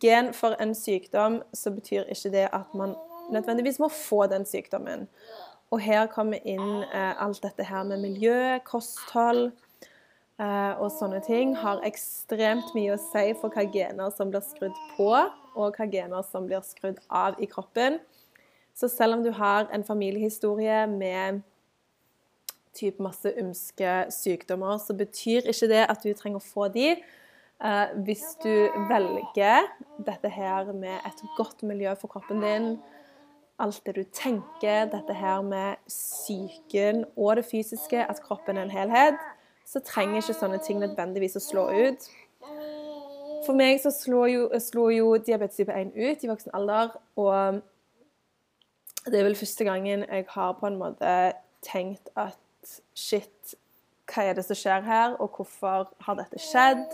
gen 0.04 0.34
for 0.36 0.60
en 0.60 0.76
sykdom, 0.76 1.42
så 1.54 1.72
betyr 1.72 2.12
ikke 2.12 2.32
det 2.36 2.46
at 2.52 2.76
man 2.76 2.98
nødvendigvis 3.32 3.80
må 3.80 3.88
få 3.92 4.26
den 4.32 4.46
sykdommen. 4.46 5.08
Og 5.74 5.82
her 5.82 6.06
kommer 6.12 6.42
inn 6.46 6.84
eh, 6.86 7.14
alt 7.18 7.42
dette 7.42 7.66
her 7.66 7.86
med 7.90 8.04
miljø, 8.04 8.60
kosthold 8.68 9.48
eh, 10.38 10.74
og 10.78 10.92
sånne 10.94 11.24
ting. 11.26 11.56
Har 11.58 11.82
ekstremt 11.88 12.76
mye 12.78 12.94
å 12.94 13.02
si 13.02 13.32
for 13.40 13.54
hva 13.54 13.66
gener 13.74 14.14
som 14.14 14.30
blir 14.30 14.46
skrudd 14.46 14.78
på, 14.94 15.10
og 15.58 15.80
hva 15.80 15.88
gener 15.90 16.22
som 16.28 16.46
blir 16.46 16.62
skrudd 16.66 17.02
av 17.10 17.42
i 17.42 17.50
kroppen. 17.50 17.98
Så 18.78 18.90
selv 18.90 19.18
om 19.18 19.26
du 19.26 19.32
har 19.34 19.66
en 19.74 19.86
familiehistorie 19.86 20.86
med 20.90 21.42
typ 22.78 23.02
masse 23.02 23.34
ymske 23.38 23.98
sykdommer, 24.14 24.78
så 24.82 24.94
betyr 24.98 25.50
ikke 25.50 25.70
det 25.70 25.84
at 25.88 26.06
du 26.06 26.14
trenger 26.14 26.42
å 26.42 26.46
få 26.54 26.70
de. 26.74 26.94
Eh, 27.64 27.94
hvis 28.06 28.26
du 28.46 28.54
velger 28.90 29.70
dette 30.06 30.30
her 30.38 30.70
med 30.74 31.02
et 31.02 31.30
godt 31.38 31.66
miljø 31.66 31.94
for 31.98 32.14
kroppen 32.14 32.46
din, 32.46 32.76
alt 33.60 33.82
det 33.86 33.96
du 33.96 34.04
tenker, 34.04 34.90
dette 34.92 35.14
her 35.14 35.42
med 35.46 35.76
psyken 35.88 37.06
og 37.16 37.36
det 37.40 37.46
fysiske, 37.46 38.06
at 38.10 38.22
kroppen 38.24 38.58
er 38.58 38.68
en 38.68 38.74
helhet, 38.74 39.20
så 39.66 39.80
trenger 39.80 40.22
ikke 40.22 40.36
sånne 40.38 40.60
ting 40.66 40.82
nødvendigvis 40.82 41.38
å 41.40 41.44
slå 41.44 41.68
ut. 41.72 42.08
For 43.46 43.56
meg 43.60 43.82
så 43.84 43.92
slo 43.92 44.24
jo, 44.30 44.48
slo 44.64 44.88
jo 44.94 45.18
diabetes 45.20 45.60
type 45.60 45.76
1 45.76 45.94
ut 45.96 46.24
i 46.24 46.30
voksen 46.32 46.54
alder, 46.56 46.96
og 47.20 47.62
det 49.06 49.20
er 49.20 49.28
vel 49.28 49.36
første 49.36 49.68
gangen 49.68 50.06
jeg 50.08 50.28
har 50.32 50.56
på 50.60 50.70
en 50.70 50.80
måte 50.80 51.12
tenkt 51.66 52.12
at 52.16 52.40
Shit, 52.96 53.58
hva 54.08 54.24
er 54.24 54.38
det 54.38 54.46
som 54.48 54.56
skjer 54.56 54.86
her, 54.86 55.18
og 55.20 55.36
hvorfor 55.36 55.90
har 56.06 56.16
dette 56.16 56.40
skjedd? 56.40 56.86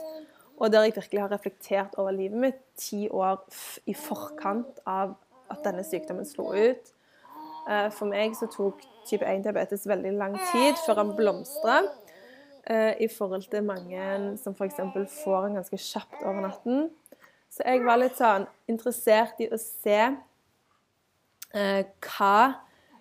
Og 0.58 0.72
der 0.74 0.88
jeg 0.88 0.96
virkelig 0.96 1.22
har 1.22 1.32
reflektert 1.32 1.94
over 2.02 2.16
livet 2.16 2.42
mitt 2.42 2.64
ti 2.80 3.04
år 3.14 3.38
i 3.86 3.94
forkant 3.94 4.82
av 4.90 5.14
at 5.50 5.66
denne 5.66 5.84
sykdommen 5.86 6.28
slo 6.28 6.52
ut. 6.54 6.94
Eh, 7.70 7.90
for 7.94 8.10
meg 8.10 8.36
så 8.38 8.50
tok 8.52 8.82
type 9.10 9.26
1-diabetes 9.26 9.88
veldig 9.90 10.14
lang 10.18 10.38
tid 10.52 10.80
før 10.86 11.04
han 11.04 11.16
blomstra. 11.18 11.82
Eh, 12.70 12.94
I 13.06 13.10
forhold 13.12 13.50
til 13.50 13.66
mange 13.66 14.38
som 14.42 14.56
f.eks. 14.56 14.82
får 15.24 15.48
den 15.48 15.60
ganske 15.60 15.82
kjapt 15.82 16.24
over 16.24 16.42
natten. 16.46 16.90
Så 17.50 17.66
jeg 17.66 17.86
var 17.86 17.98
litt 17.98 18.18
sånn 18.18 18.46
interessert 18.70 19.40
i 19.42 19.50
å 19.50 19.58
se 19.58 20.00
eh, 21.54 21.84
hva 22.06 22.40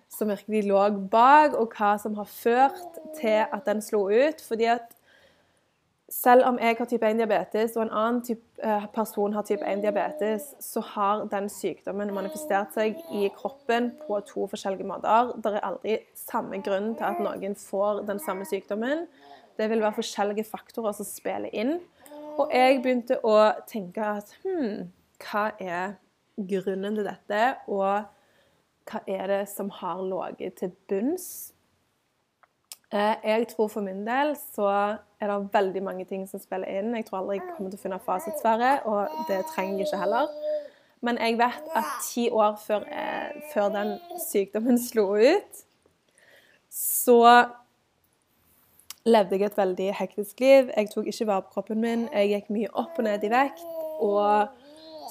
som 0.09 0.31
virkelig 0.31 0.63
lå 0.65 0.85
bak, 1.11 1.53
og 1.53 1.75
hva 1.77 1.93
som 2.01 2.15
har 2.17 2.29
ført 2.29 2.97
til 3.19 3.43
at 3.45 3.61
den 3.67 3.81
slo 3.85 4.07
ut. 4.09 4.41
Fordi 4.41 4.71
at 4.73 4.95
selv 6.09 6.45
om 6.45 6.57
jeg 6.59 6.75
har 6.77 6.87
type 6.89 7.05
1-diabetes, 7.05 7.75
og 7.77 7.83
en 7.85 7.91
annen 7.93 8.21
type, 8.25 8.41
eh, 8.63 8.85
person 8.93 9.33
har 9.33 9.45
type 9.45 9.65
1-diabetes, 9.65 10.55
så 10.59 10.81
har 10.81 11.25
den 11.29 11.49
sykdommen 11.49 12.13
manifestert 12.13 12.73
seg 12.73 12.97
i 13.13 13.29
kroppen 13.35 13.91
på 14.07 14.19
to 14.25 14.47
forskjellige 14.49 14.87
måter. 14.89 15.33
Det 15.37 15.53
er 15.53 15.67
aldri 15.67 15.97
samme 16.17 16.61
grunn 16.65 16.95
til 16.97 17.05
at 17.05 17.21
noen 17.21 17.55
får 17.55 18.03
den 18.09 18.19
samme 18.19 18.47
sykdommen. 18.49 19.05
Det 19.57 19.69
vil 19.69 19.83
være 19.83 19.99
forskjellige 19.99 20.47
faktorer 20.49 20.95
som 20.97 21.05
spiller 21.05 21.53
inn. 21.53 21.77
Og 22.39 22.53
jeg 22.55 22.81
begynte 22.81 23.19
å 23.27 23.35
tenke 23.67 24.13
at 24.21 24.33
hm, 24.43 24.89
hva 25.19 25.49
er 25.59 25.97
grunnen 26.39 26.95
til 26.95 27.05
dette? 27.05 27.43
Og 27.67 28.07
hva 28.89 29.01
er 29.05 29.27
det 29.29 29.43
som 29.51 29.69
har 29.81 30.01
ligget 30.01 30.61
til 30.63 30.73
bunns? 30.89 31.53
Eh, 32.93 33.15
jeg 33.23 33.47
tror 33.47 33.67
for 33.69 33.85
min 33.85 34.01
del 34.07 34.33
så 34.55 34.65
er 35.21 35.29
det 35.29 35.53
veldig 35.53 35.83
mange 35.83 36.05
ting 36.09 36.25
som 36.29 36.41
spiller 36.41 36.79
inn. 36.79 36.95
Jeg 36.95 37.05
tror 37.05 37.19
aldri 37.19 37.37
jeg 37.37 37.45
kommer 37.55 37.69
til 37.69 37.77
å 37.77 37.83
finne 37.83 37.99
fasitsvære, 38.01 38.71
og 38.89 39.19
det 39.29 39.43
trenger 39.51 39.77
jeg 39.77 39.87
ikke 39.87 40.01
heller. 40.01 40.31
Men 41.05 41.19
jeg 41.21 41.37
vet 41.39 41.75
at 41.79 41.91
ti 42.03 42.29
år 42.29 42.57
før, 42.65 42.85
jeg, 42.89 43.33
eh, 43.35 43.41
før 43.53 43.69
den 43.75 43.95
sykdommen 44.25 44.79
slo 44.81 45.13
ut, 45.15 45.65
så 46.69 47.19
levde 49.05 49.37
jeg 49.37 49.45
et 49.45 49.57
veldig 49.57 49.93
hektisk 49.93 50.39
liv. 50.39 50.71
Jeg 50.77 50.89
tok 50.89 51.07
ikke 51.07 51.27
vare 51.27 51.41
på 51.41 51.53
kroppen 51.53 51.81
min. 51.81 52.09
Jeg 52.13 52.29
gikk 52.33 52.49
mye 52.49 52.71
opp 52.73 52.97
og 52.97 53.03
ned 53.03 53.23
i 53.23 53.31
vekt. 53.31 53.63
Og 53.99 54.49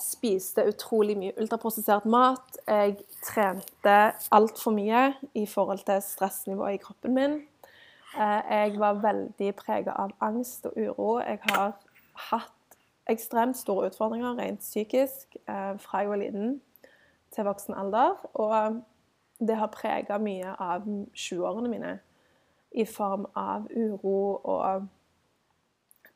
spiste 0.02 0.64
utrolig 0.68 1.16
mye 1.18 1.34
ultraprosessert 1.40 2.06
mat. 2.06 2.58
Jeg 2.66 2.98
trente 3.26 3.96
altfor 4.34 4.74
mye 4.76 5.12
i 5.34 5.46
forhold 5.46 5.82
til 5.86 6.02
stressnivået 6.02 6.78
i 6.78 6.82
kroppen 6.82 7.14
min. 7.14 7.40
Eh, 8.16 8.42
jeg 8.50 8.78
var 8.78 8.92
veldig 9.02 9.54
prega 9.56 9.92
av 9.92 10.14
angst 10.20 10.66
og 10.66 10.72
uro. 10.76 11.18
Jeg 11.20 11.38
har 11.50 11.74
hatt 12.30 12.78
ekstremt 13.08 13.56
store 13.56 13.88
utfordringer 13.90 14.38
rent 14.38 14.60
psykisk 14.64 15.36
eh, 15.48 15.74
fra 15.80 16.02
jeg 16.02 16.08
var 16.08 16.20
liten 16.22 16.60
til 17.34 17.44
voksen 17.44 17.74
alder. 17.74 18.16
Og 18.34 18.82
det 19.38 19.56
har 19.56 19.72
prega 19.72 20.18
mye 20.18 20.54
av 20.56 20.86
20-årene 21.14 21.68
mine 21.68 21.98
i 22.72 22.84
form 22.84 23.26
av 23.36 23.68
uro 23.76 24.40
og 24.44 24.88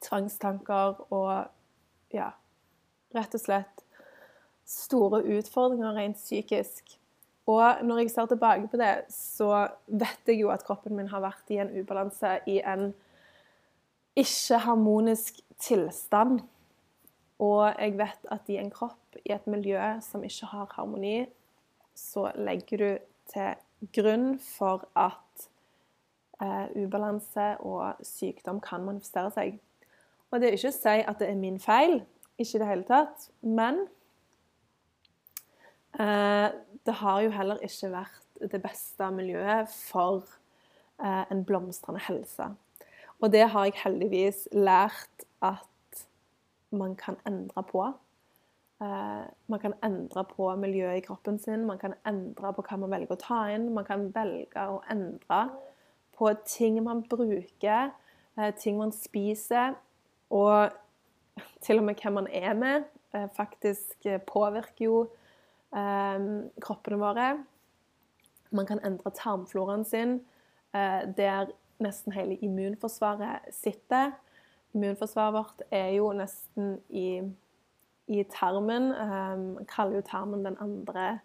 tvangstanker 0.03 1.05
og 1.15 2.13
ja, 2.13 2.33
rett 3.15 3.37
og 3.37 3.41
slett 3.41 3.85
store 4.69 5.23
utfordringer 5.37 5.95
rent 5.97 6.19
psykisk. 6.21 6.99
Og 7.47 7.83
når 7.83 7.99
jeg 7.99 8.11
ser 8.11 8.27
tilbake 8.27 8.69
på 8.71 8.79
det, 8.79 8.93
så 9.11 9.67
vet 9.87 10.29
jeg 10.31 10.41
jo 10.45 10.51
at 10.55 10.63
kroppen 10.67 10.95
min 10.97 11.11
har 11.11 11.25
vært 11.25 11.51
i 11.51 11.59
en 11.59 11.73
ubalanse, 11.75 12.37
i 12.47 12.61
en 12.63 12.93
ikke-harmonisk 14.19 15.41
tilstand. 15.59 16.45
Og 17.43 17.65
jeg 17.75 17.97
vet 17.99 18.29
at 18.31 18.53
i 18.53 18.61
en 18.63 18.71
kropp, 18.71 19.19
i 19.25 19.33
et 19.35 19.47
miljø 19.51 19.81
som 20.05 20.23
ikke 20.23 20.53
har 20.53 20.71
harmoni, 20.77 21.25
så 21.95 22.31
legger 22.39 22.79
du 22.79 22.91
til 23.33 23.91
grunn 23.97 24.37
for 24.39 24.87
at 24.95 25.49
eh, 26.39 26.71
ubalanse 26.79 27.57
og 27.67 28.05
sykdom 28.07 28.61
kan 28.63 28.87
manifestere 28.87 29.33
seg. 29.35 29.59
Og 30.31 30.39
det 30.39 30.49
er 30.49 30.57
ikke 30.61 30.71
å 30.71 30.79
si 30.79 30.95
at 31.03 31.19
det 31.19 31.29
er 31.33 31.43
min 31.43 31.59
feil, 31.61 31.99
ikke 32.39 32.57
i 32.57 32.63
det 32.63 32.71
hele 32.71 32.87
tatt, 32.87 33.27
men 33.43 33.83
Eh, 36.01 36.51
det 36.87 36.95
har 36.99 37.21
jo 37.23 37.31
heller 37.31 37.63
ikke 37.63 37.91
vært 37.93 38.23
det 38.53 38.61
beste 38.63 39.11
miljøet 39.15 39.71
for 39.71 40.25
eh, 41.03 41.25
en 41.31 41.45
blomstrende 41.47 42.03
helse. 42.09 42.49
Og 43.23 43.31
det 43.33 43.45
har 43.53 43.69
jeg 43.69 43.79
heldigvis 43.85 44.49
lært 44.53 45.27
at 45.43 46.03
man 46.75 46.97
kan 46.99 47.21
endre 47.29 47.63
på. 47.69 47.87
Eh, 48.83 49.25
man 49.47 49.63
kan 49.63 49.77
endre 49.85 50.25
på 50.27 50.51
miljøet 50.59 50.99
i 50.99 51.07
kroppen 51.07 51.39
sin, 51.39 51.67
man 51.67 51.79
kan 51.79 51.95
endre 52.07 52.53
på 52.57 52.67
hva 52.67 52.81
man 52.83 52.95
velger 52.97 53.15
å 53.15 53.23
ta 53.23 53.43
inn. 53.55 53.71
Man 53.77 53.87
kan 53.87 54.09
velge 54.15 54.67
å 54.67 54.83
endre 54.91 55.45
på 56.19 56.35
ting 56.47 56.83
man 56.85 57.03
bruker, 57.09 57.93
ting 58.59 58.77
man 58.79 58.93
spiser, 58.95 59.75
og 60.33 60.73
til 61.65 61.81
og 61.81 61.87
med 61.89 62.01
hvem 62.01 62.15
man 62.21 62.29
er 62.29 62.55
med. 62.57 62.85
Faktisk 63.37 64.07
påvirker 64.29 64.85
jo 64.85 64.97
kroppene 65.73 66.99
våre. 67.01 67.27
Man 68.53 68.69
kan 68.69 68.81
endre 68.85 69.11
tarmfloraen 69.17 69.85
sin, 69.85 70.21
eh, 70.75 71.09
der 71.17 71.53
nesten 71.81 72.13
hele 72.13 72.37
immunforsvaret 72.45 73.49
sitter. 73.51 74.13
Immunforsvaret 74.75 75.35
vårt 75.35 75.63
er 75.71 75.89
jo 75.97 76.13
nesten 76.13 76.79
i, 76.89 77.23
i 78.07 78.23
tarmen. 78.31 78.93
Man 78.93 79.59
ehm, 79.59 79.67
kaller 79.67 80.01
jo 80.01 80.07
tarmen 80.07 80.45
den 80.45 80.57
andre 80.61 81.21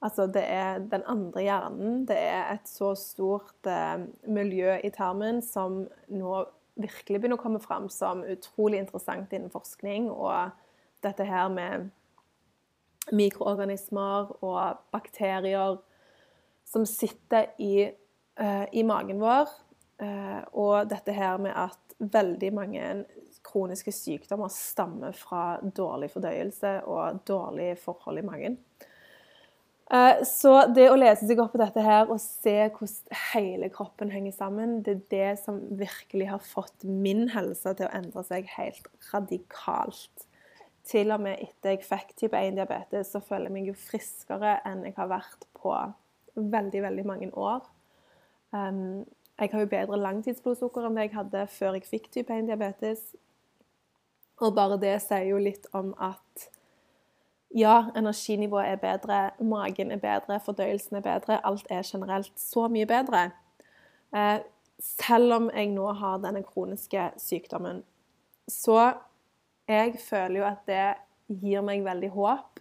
Altså 0.00 0.24
det 0.26 0.42
er 0.48 0.78
den 0.78 1.02
andre 1.04 1.42
hjernen. 1.44 2.06
Det 2.08 2.16
er 2.16 2.54
et 2.54 2.68
så 2.68 2.94
stort 2.96 3.66
eh, 3.68 4.00
miljø 4.24 4.78
i 4.80 4.88
tarmen 4.90 5.42
som 5.44 5.82
nå 6.08 6.36
virkelig 6.80 7.20
begynner 7.20 7.36
å 7.36 7.42
komme 7.42 7.60
fram 7.60 7.90
som 7.92 8.22
utrolig 8.24 8.80
interessant 8.80 9.32
innen 9.36 9.52
forskning. 9.52 10.08
Og 10.08 10.54
dette 11.04 11.26
her 11.28 11.52
med 11.52 11.90
mikroorganismer 13.16 14.30
og 14.44 14.80
bakterier 14.94 15.78
som 16.70 16.86
sitter 16.86 17.50
i, 17.58 17.88
uh, 18.40 18.66
i 18.72 18.84
magen 18.86 19.20
vår. 19.22 19.50
Uh, 20.00 20.40
og 20.56 20.90
dette 20.90 21.12
her 21.12 21.40
med 21.42 21.52
at 21.56 21.78
veldig 22.00 22.52
mange 22.56 22.84
kroniske 23.44 23.92
sykdommer 23.92 24.48
stammer 24.52 25.12
fra 25.16 25.58
dårlig 25.60 26.10
fordøyelse 26.14 26.80
og 26.88 27.20
dårlig 27.28 27.74
forhold 27.82 28.22
i 28.22 28.26
magen. 28.26 28.58
Uh, 29.90 30.22
så 30.22 30.52
det 30.70 30.86
å 30.86 30.98
lese 30.98 31.26
seg 31.26 31.40
opp 31.42 31.50
på 31.56 31.60
dette 31.60 31.82
her 31.82 32.06
og 32.06 32.20
se 32.22 32.54
hvordan 32.70 33.22
hele 33.32 33.70
kroppen 33.74 34.12
henger 34.14 34.36
sammen, 34.36 34.78
det 34.86 34.94
er 34.94 35.06
det 35.10 35.30
som 35.42 35.58
virkelig 35.80 36.30
har 36.30 36.44
fått 36.46 36.86
min 36.86 37.26
helse 37.34 37.74
til 37.74 37.88
å 37.88 37.94
endre 37.98 38.22
seg 38.28 38.46
helt 38.54 38.86
radikalt. 39.10 40.29
Til 40.88 41.12
og 41.12 41.20
med 41.22 41.40
etter 41.44 41.74
jeg 41.74 41.84
fikk 41.84 42.14
type 42.16 42.36
1-diabetes, 42.36 43.12
så 43.12 43.20
føler 43.20 43.50
jeg 43.50 43.56
meg 43.56 43.70
jo 43.70 43.76
friskere 43.76 44.58
enn 44.66 44.84
jeg 44.86 44.96
har 44.96 45.10
vært 45.10 45.46
på 45.60 45.74
veldig, 46.34 46.82
veldig 46.82 47.06
mange 47.06 47.30
år. 47.36 47.66
Um, 48.50 49.02
jeg 49.40 49.52
har 49.52 49.64
jo 49.64 49.72
bedre 49.72 49.98
langtidsblodsukker 50.00 50.86
enn 50.86 50.96
det 50.98 51.08
jeg 51.08 51.16
hadde 51.16 51.44
før 51.52 51.76
jeg 51.78 51.88
fikk 51.88 52.08
type 52.12 52.34
1-diabetes. 52.34 53.12
Og 54.40 54.54
bare 54.56 54.80
det 54.80 54.96
sier 55.04 55.28
jo 55.30 55.38
litt 55.40 55.68
om 55.76 55.92
at 56.00 56.48
ja, 57.56 57.90
energinivået 57.96 58.72
er 58.72 58.80
bedre, 58.80 59.20
magen 59.42 59.90
er 59.90 60.00
bedre, 60.00 60.40
fordøyelsen 60.40 60.96
er 60.96 61.04
bedre. 61.04 61.40
Alt 61.44 61.66
er 61.70 61.82
generelt 61.84 62.32
så 62.38 62.68
mye 62.68 62.86
bedre. 62.86 63.30
Eh, 64.16 64.38
selv 64.80 65.34
om 65.34 65.50
jeg 65.54 65.72
nå 65.74 65.92
har 65.92 66.20
denne 66.22 66.42
kroniske 66.46 67.10
sykdommen. 67.20 67.82
Så 68.48 68.92
jeg 69.70 69.98
føler 70.02 70.40
jo 70.40 70.46
at 70.48 70.62
det 70.66 70.86
gir 71.40 71.62
meg 71.62 71.84
veldig 71.86 72.10
håp, 72.14 72.60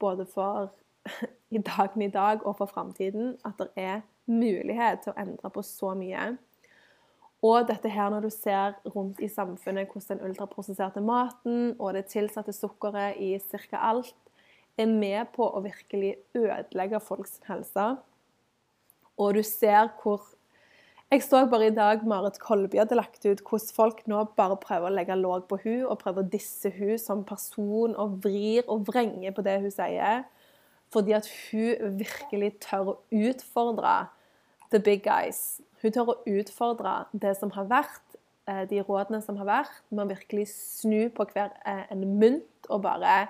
både 0.00 0.26
for 0.26 0.70
i 1.56 1.58
dagen 1.58 2.02
i 2.02 2.12
dag 2.12 2.46
og 2.46 2.56
for 2.60 2.70
framtiden 2.70 3.34
at 3.44 3.58
det 3.60 3.68
er 3.76 4.00
mulighet 4.30 5.04
til 5.04 5.12
å 5.12 5.20
endre 5.20 5.50
på 5.52 5.64
så 5.66 5.92
mye. 5.98 6.32
Og 7.40 7.64
dette 7.68 7.88
her 7.88 8.10
når 8.12 8.26
du 8.26 8.30
ser 8.32 8.76
rundt 8.94 9.20
i 9.24 9.28
samfunnet 9.32 9.88
hvordan 9.88 10.18
den 10.18 10.28
ultraprosesserte 10.28 11.00
maten 11.00 11.74
og 11.78 11.94
det 11.96 12.06
tilsatte 12.12 12.52
sukkeret 12.52 13.16
i 13.16 13.32
ca. 13.40 13.80
alt 13.80 14.14
er 14.76 14.88
med 14.88 15.32
på 15.34 15.48
å 15.48 15.62
virkelig 15.64 16.16
ødelegge 16.36 17.00
folks 17.00 17.40
helse. 17.48 17.86
Og 19.16 19.34
du 19.36 19.42
ser 19.44 19.88
hvor 20.02 20.24
Jeg 21.10 21.24
så 21.26 21.40
bare 21.50 21.66
i 21.66 21.72
dag 21.74 22.04
Marit 22.06 22.36
Kolby 22.38 22.78
hadde 22.78 22.94
lagt 22.94 23.24
ut 23.26 23.40
hvordan 23.42 23.72
folk 23.74 24.04
nå 24.06 24.20
bare 24.38 24.54
prøver 24.62 24.86
å 24.86 24.94
legge 24.94 25.16
låg 25.18 25.48
på 25.50 25.56
hun 25.64 25.80
og 25.90 25.96
prøver 25.98 26.22
å 26.22 26.30
disse 26.30 26.70
hun 26.76 27.00
som 27.02 27.24
person 27.26 27.96
og 27.98 28.20
vrir 28.22 28.68
og 28.70 28.84
vrenger 28.86 29.34
på 29.34 29.42
det 29.42 29.56
hun 29.64 29.72
sier. 29.74 30.20
Fordi 30.94 31.16
at 31.18 31.26
hun 31.48 31.96
virkelig 31.98 32.52
tør 32.62 32.92
å 32.92 32.94
utfordre 33.10 33.94
the 34.70 34.78
big 34.78 35.02
guys. 35.02 35.58
Hun 35.82 35.96
tør 35.96 36.12
å 36.12 36.16
utfordre 36.30 36.92
det 37.10 37.34
som 37.40 37.50
har 37.58 37.66
vært, 37.74 38.14
eh, 38.46 38.62
de 38.70 38.78
rådene 38.78 39.18
som 39.26 39.42
har 39.42 39.50
vært, 39.50 39.82
Man 39.90 40.14
virkelig 40.14 40.46
snu 40.54 41.10
på 41.10 41.26
hver 41.34 41.50
eh, 41.66 41.90
en 41.90 42.06
mynt 42.20 42.70
og 42.70 42.82
bare 42.86 43.26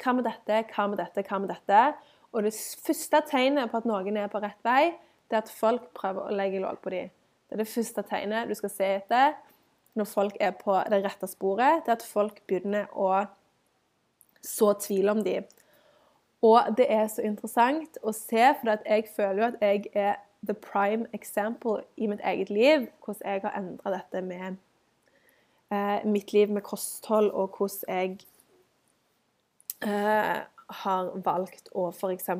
Hva 0.00 0.16
med 0.16 0.24
dette? 0.24 0.64
Hva 0.72 0.88
med 0.88 0.96
dette? 0.96 1.28
Hva 1.28 1.42
med 1.44 1.52
dette? 1.52 1.94
Og 2.32 2.42
det 2.48 2.54
første 2.56 3.20
tegnet 3.28 3.68
på 3.70 3.76
at 3.76 3.84
noen 3.84 4.16
er 4.16 4.32
på 4.32 4.40
rett 4.40 4.64
vei, 4.64 4.96
det 5.28 5.36
er 5.36 5.44
at 5.44 5.52
folk 5.52 5.92
prøver 5.92 6.24
å 6.24 6.32
legge 6.32 6.64
låg 6.64 6.80
på 6.80 6.96
dem. 6.96 7.10
Det 7.48 7.56
er 7.56 7.62
det 7.62 7.72
første 7.72 8.04
tegnet 8.04 8.48
du 8.48 8.54
skal 8.54 8.70
se 8.70 8.88
etter 8.98 9.36
når 9.96 10.04
folk 10.04 10.36
er 10.40 10.52
på 10.54 10.76
det 10.92 11.00
rette 11.04 11.26
sporet. 11.26 11.82
Det 11.84 11.92
er 11.92 11.98
at 11.98 12.06
folk 12.06 12.42
begynner 12.46 12.90
å 12.92 13.24
så 14.44 14.72
tvil 14.78 15.08
om 15.10 15.24
dem. 15.24 15.46
Og 16.44 16.76
det 16.78 16.86
er 16.92 17.08
så 17.10 17.24
interessant 17.26 17.98
å 18.06 18.12
se, 18.14 18.44
for 18.60 18.76
jeg 18.86 19.08
føler 19.16 19.40
jo 19.40 19.48
at 19.48 19.62
jeg 19.64 19.88
er 19.94 20.20
the 20.46 20.54
prime 20.54 21.08
example 21.12 21.82
i 21.96 22.06
mitt 22.06 22.20
eget 22.24 22.50
liv. 22.50 22.86
Hvordan 23.04 23.32
jeg 23.32 23.42
har 23.42 23.56
endra 23.58 23.94
dette 23.96 24.22
med 24.22 24.60
eh, 25.72 26.06
mitt 26.06 26.32
liv 26.32 26.52
med 26.52 26.62
kosthold, 26.62 27.30
og 27.30 27.58
hvordan 27.58 27.88
jeg 27.88 28.18
eh, 29.82 30.38
har 30.84 31.10
valgt 31.24 31.72
å 31.74 31.88
f.eks. 31.90 32.30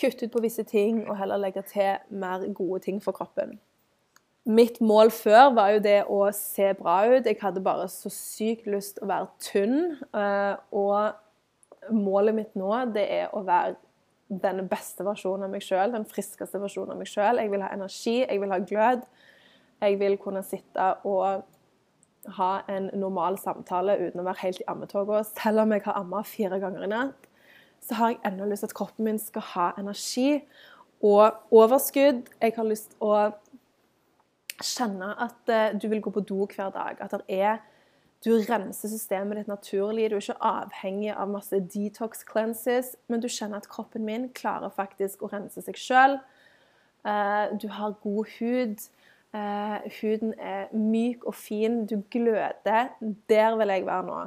kutte 0.00 0.26
ut 0.26 0.32
på 0.32 0.42
visse 0.42 0.64
ting 0.66 1.04
og 1.06 1.16
heller 1.20 1.38
legge 1.38 1.62
til 1.70 2.02
mer 2.10 2.48
gode 2.50 2.82
ting 2.88 3.02
for 3.02 3.12
kroppen. 3.12 3.60
Mitt 4.48 4.78
mål 4.80 5.10
før 5.12 5.50
var 5.52 5.74
jo 5.74 5.80
det 5.84 5.98
å 6.08 6.22
se 6.32 6.70
bra 6.78 7.02
ut. 7.10 7.26
Jeg 7.26 7.36
hadde 7.42 7.60
bare 7.64 7.84
så 7.92 8.08
sykt 8.12 8.68
lyst 8.70 9.00
å 9.02 9.08
være 9.10 9.28
tynn. 9.44 9.98
Eh, 10.16 10.54
og 10.72 11.92
målet 11.92 12.36
mitt 12.36 12.56
nå 12.56 12.72
det 12.94 13.04
er 13.12 13.34
å 13.36 13.42
være 13.44 13.76
den 14.28 14.64
beste 14.68 15.04
versjonen 15.04 15.46
av 15.46 15.52
meg 15.52 15.64
sjøl, 15.64 15.92
den 15.92 16.06
friskeste 16.08 16.60
versjonen 16.60 16.94
av 16.94 17.00
meg 17.00 17.10
sjøl. 17.10 17.40
Jeg 17.40 17.52
vil 17.52 17.64
ha 17.64 17.70
energi, 17.76 18.16
jeg 18.22 18.40
vil 18.40 18.52
ha 18.52 18.58
glød. 18.70 19.04
Jeg 19.84 20.00
vil 20.00 20.16
kunne 20.20 20.42
sitte 20.44 20.88
og 21.08 21.44
ha 22.38 22.50
en 22.68 22.88
normal 22.98 23.38
samtale 23.40 23.96
uten 24.00 24.20
å 24.20 24.26
være 24.26 24.42
helt 24.46 24.62
i 24.64 24.68
ammetoga. 24.68 25.22
Selv 25.28 25.64
om 25.64 25.72
jeg 25.72 25.84
har 25.84 26.00
amma 26.00 26.24
fire 26.26 26.60
ganger 26.60 26.84
i 26.84 26.90
natt, 26.92 27.28
så 27.84 28.00
har 28.00 28.14
jeg 28.14 28.20
ennå 28.32 28.48
lyst 28.48 28.64
til 28.64 28.72
at 28.72 28.78
kroppen 28.80 29.06
min 29.06 29.20
skal 29.22 29.44
ha 29.52 29.68
energi 29.78 30.40
og 31.04 31.38
overskudd. 31.54 32.24
Jeg 32.42 32.56
har 32.56 32.66
lyst 32.66 32.90
til 32.94 33.06
å 33.06 33.28
kjenne 34.64 35.12
at 35.20 35.52
eh, 35.52 35.74
du 35.78 35.88
vil 35.88 36.02
gå 36.02 36.12
på 36.14 36.24
do 36.26 36.46
hver 36.46 36.70
dag. 36.74 37.00
At 37.00 37.14
er 37.28 37.58
du 38.24 38.32
renser 38.34 38.90
systemet 38.90 39.38
ditt 39.38 39.50
naturlig. 39.50 40.08
Du 40.10 40.16
er 40.16 40.24
ikke 40.24 40.42
avhengig 40.42 41.12
av 41.14 41.30
masse 41.30 41.60
detox 41.74 42.24
cleanses, 42.26 42.96
men 43.06 43.22
du 43.22 43.28
kjenner 43.30 43.62
at 43.62 43.68
kroppen 43.70 44.02
min 44.06 44.26
klarer 44.34 44.74
faktisk 44.74 45.22
å 45.22 45.30
rense 45.30 45.62
seg 45.62 45.78
sjøl. 45.78 46.18
Eh, 47.06 47.54
du 47.62 47.68
har 47.70 47.94
god 48.02 48.32
hud. 48.38 48.88
Eh, 49.38 49.86
huden 50.00 50.34
er 50.40 50.66
myk 50.74 51.28
og 51.28 51.36
fin. 51.38 51.84
Du 51.86 52.00
gløder. 52.10 52.90
Der 53.30 53.56
vil 53.60 53.74
jeg 53.74 53.86
være 53.86 54.06
nå. 54.10 54.20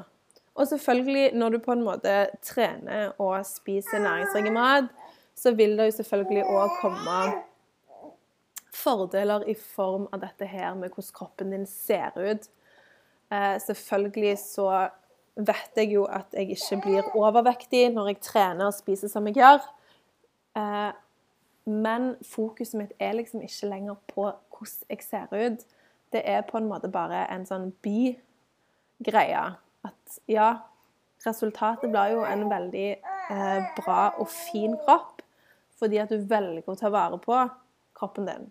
Og 0.56 0.68
selvfølgelig, 0.68 1.32
når 1.36 1.50
du 1.50 1.60
på 1.64 1.72
en 1.72 1.84
måte 1.84 2.16
trener 2.44 3.12
og 3.20 3.46
spiser 3.48 4.04
næringsrik 4.04 4.52
mat, 4.54 4.92
så 5.36 5.56
vil 5.56 5.78
det 5.78 5.86
jo 5.86 5.98
selvfølgelig 6.00 6.44
òg 6.44 6.76
komme 6.82 7.20
fordeler 8.72 9.46
i 9.50 9.56
form 9.56 10.08
av 10.12 10.24
dette 10.24 10.48
her 10.48 10.74
med 10.80 10.94
hvordan 10.94 11.16
kroppen 11.16 11.52
din 11.54 11.68
ser 11.68 12.16
ut. 12.18 12.48
Eh, 13.32 13.58
selvfølgelig 13.60 14.38
så 14.40 14.68
vet 15.36 15.78
jeg 15.80 15.94
jo 15.94 16.06
at 16.12 16.34
jeg 16.36 16.56
ikke 16.56 16.82
blir 16.84 17.14
overvektig 17.16 17.86
når 17.94 18.12
jeg 18.12 18.24
trener 18.26 18.68
og 18.68 18.76
spiser 18.76 19.12
som 19.12 19.28
jeg 19.28 19.40
gjør. 19.40 19.64
Eh, 20.60 20.92
men 21.72 22.16
fokuset 22.26 22.80
mitt 22.80 22.96
er 23.00 23.16
liksom 23.16 23.44
ikke 23.46 23.70
lenger 23.70 24.00
på 24.12 24.26
hvordan 24.26 24.90
jeg 24.90 25.06
ser 25.06 25.32
ut. 25.32 25.66
Det 26.12 26.22
er 26.28 26.42
på 26.48 26.58
en 26.60 26.68
måte 26.68 26.92
bare 26.92 27.24
en 27.32 27.46
sånn 27.48 27.72
bi-greie. 27.84 29.46
At 29.88 30.20
ja, 30.30 30.50
resultatet 31.26 31.92
blir 31.94 32.18
jo 32.18 32.26
en 32.28 32.48
veldig 32.52 32.88
eh, 32.92 33.70
bra 33.80 34.12
og 34.18 34.30
fin 34.30 34.78
kropp 34.86 35.22
fordi 35.82 35.98
at 35.98 36.12
du 36.14 36.20
velger 36.30 36.68
å 36.70 36.78
ta 36.78 36.92
vare 36.94 37.18
på 37.18 37.34
kroppen 37.98 38.28
din. 38.28 38.44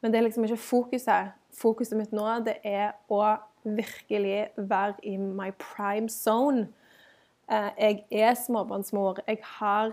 Men 0.00 0.12
det 0.12 0.18
er 0.18 0.26
liksom 0.26 0.44
ikke 0.44 0.56
fokuset. 0.56 1.32
Fokuset 1.58 1.98
mitt 1.98 2.12
nå 2.14 2.26
det 2.46 2.58
er 2.66 2.92
å 3.10 3.22
virkelig 3.64 4.48
være 4.56 4.94
i 5.02 5.16
my 5.16 5.50
prime 5.58 6.08
zone. 6.08 6.68
Eh, 7.50 7.70
jeg 7.78 8.04
er 8.10 8.34
småbarnsmor. 8.34 9.22
Jeg 9.26 9.38
har 9.58 9.92